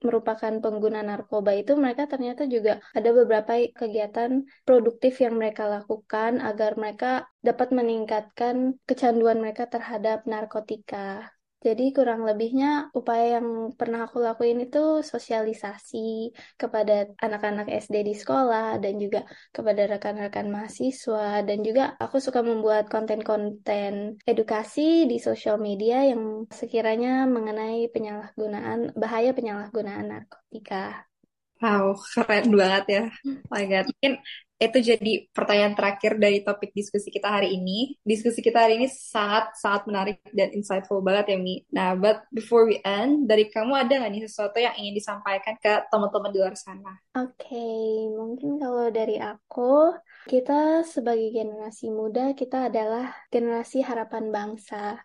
merupakan 0.06 0.52
pengguna 0.62 1.00
narkoba 1.02 1.52
itu 1.58 1.72
mereka 1.74 2.06
ternyata 2.12 2.42
juga 2.54 2.72
ada 2.98 3.10
beberapa 3.10 3.52
kegiatan 3.74 4.46
produktif 4.66 5.18
yang 5.24 5.34
mereka 5.40 5.66
lakukan 5.66 6.38
agar 6.38 6.78
mereka 6.80 7.26
dapat 7.42 7.68
meningkatkan 7.74 8.78
kecanduan 8.88 9.38
mereka 9.42 9.66
terhadap 9.66 10.24
narkotika. 10.24 11.34
Jadi 11.64 11.96
kurang 11.96 12.28
lebihnya 12.28 12.92
upaya 12.92 13.40
yang 13.40 13.72
pernah 13.72 14.04
aku 14.04 14.20
lakuin 14.20 14.60
itu 14.68 15.00
sosialisasi 15.00 16.36
kepada 16.60 17.08
anak-anak 17.24 17.72
SD 17.72 18.04
di 18.04 18.12
sekolah 18.12 18.76
dan 18.84 19.00
juga 19.00 19.24
kepada 19.48 19.88
rekan-rekan 19.96 20.52
mahasiswa 20.52 21.40
dan 21.40 21.58
juga 21.64 21.96
aku 21.96 22.20
suka 22.20 22.44
membuat 22.44 22.92
konten-konten 22.92 24.20
edukasi 24.28 25.08
di 25.08 25.16
sosial 25.16 25.56
media 25.56 26.04
yang 26.04 26.44
sekiranya 26.52 27.24
mengenai 27.24 27.88
penyalahgunaan 27.88 28.92
bahaya 28.92 29.32
penyalahgunaan 29.32 30.04
narkotika. 30.12 31.08
Wow, 31.64 31.96
keren 32.12 32.52
banget 32.60 32.84
ya. 32.92 33.02
Oh 33.24 33.48
my 33.48 33.64
God. 33.64 33.88
Mungkin 33.88 34.12
itu 34.68 34.94
jadi 34.94 35.12
pertanyaan 35.30 35.74
terakhir 35.76 36.16
dari 36.16 36.40
topik 36.40 36.72
diskusi 36.72 37.08
kita 37.08 37.28
hari 37.28 37.56
ini. 37.56 37.96
Diskusi 38.02 38.40
kita 38.40 38.64
hari 38.64 38.80
ini 38.80 38.88
sangat 38.88 39.56
sangat 39.58 39.88
menarik 39.88 40.18
dan 40.32 40.52
insightful 40.52 41.04
banget 41.04 41.34
ya 41.34 41.38
Mi. 41.40 41.64
Nah, 41.72 41.96
but 41.96 42.24
before 42.32 42.64
we 42.64 42.80
end, 42.84 43.28
dari 43.28 43.48
kamu 43.48 43.72
ada 43.74 43.92
nggak 44.00 44.12
nih 44.12 44.22
sesuatu 44.24 44.58
yang 44.60 44.74
ingin 44.76 44.94
disampaikan 44.96 45.54
ke 45.60 45.86
teman-teman 45.88 46.30
di 46.32 46.38
luar 46.40 46.56
sana? 46.56 46.92
Oke, 47.14 47.46
okay, 47.46 48.10
mungkin 48.10 48.58
kalau 48.58 48.88
dari 48.90 49.16
aku, 49.20 49.94
kita 50.26 50.82
sebagai 50.88 51.30
generasi 51.30 51.92
muda 51.92 52.32
kita 52.32 52.72
adalah 52.72 53.12
generasi 53.28 53.84
harapan 53.84 54.32
bangsa. 54.32 55.00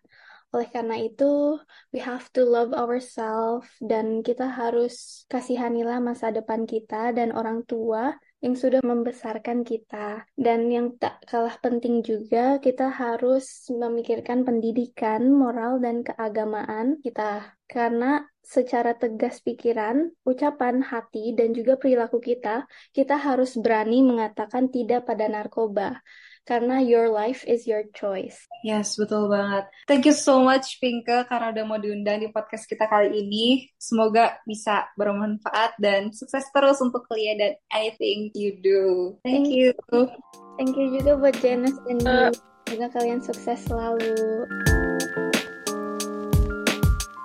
Oleh 0.50 0.66
karena 0.74 0.98
itu, 0.98 1.62
we 1.94 2.02
have 2.02 2.26
to 2.34 2.42
love 2.42 2.74
ourselves 2.74 3.70
dan 3.78 4.26
kita 4.26 4.50
harus 4.50 5.24
kasihanilah 5.30 6.02
masa 6.02 6.34
depan 6.34 6.66
kita 6.66 7.14
dan 7.14 7.30
orang 7.30 7.62
tua 7.70 8.18
yang 8.40 8.56
sudah 8.56 8.80
membesarkan 8.80 9.68
kita. 9.68 10.24
Dan 10.36 10.72
yang 10.72 10.96
tak 10.96 11.20
kalah 11.28 11.56
penting 11.60 12.00
juga, 12.04 12.58
kita 12.64 12.88
harus 12.88 13.68
memikirkan 13.68 14.48
pendidikan, 14.48 15.28
moral, 15.28 15.84
dan 15.84 16.04
keagamaan 16.04 17.00
kita. 17.04 17.56
Karena 17.68 18.24
secara 18.40 18.96
tegas 18.98 19.44
pikiran, 19.44 20.10
ucapan 20.26 20.82
hati, 20.82 21.36
dan 21.36 21.52
juga 21.52 21.76
perilaku 21.76 22.18
kita, 22.24 22.66
kita 22.96 23.20
harus 23.20 23.60
berani 23.60 24.02
mengatakan 24.02 24.72
tidak 24.72 25.06
pada 25.06 25.28
narkoba 25.28 26.00
karena 26.50 26.82
your 26.82 27.14
life 27.14 27.46
is 27.46 27.70
your 27.70 27.86
choice. 27.94 28.50
Yes, 28.66 28.98
betul 28.98 29.30
banget. 29.30 29.70
Thank 29.86 30.10
you 30.10 30.18
so 30.18 30.42
much 30.42 30.82
Pinke 30.82 31.30
karena 31.30 31.54
udah 31.54 31.64
mau 31.70 31.78
diundang 31.78 32.26
di 32.26 32.34
podcast 32.34 32.66
kita 32.66 32.90
kali 32.90 33.22
ini. 33.22 33.70
Semoga 33.78 34.42
bisa 34.50 34.90
bermanfaat 34.98 35.78
dan 35.78 36.10
sukses 36.10 36.50
terus 36.50 36.82
untuk 36.82 37.06
kuliah 37.06 37.38
dan 37.38 37.54
anything 37.70 38.34
you 38.34 38.58
do. 38.58 39.14
Thank, 39.22 39.46
Thank 39.46 39.48
you. 39.54 39.70
Thank 40.58 40.74
you 40.74 40.98
juga 40.98 41.22
buat 41.22 41.38
Janice 41.38 41.78
dan 41.86 41.98
uh. 42.10 42.34
Juga 42.66 42.90
kalian 42.94 43.22
sukses 43.22 43.66
selalu. 43.66 44.46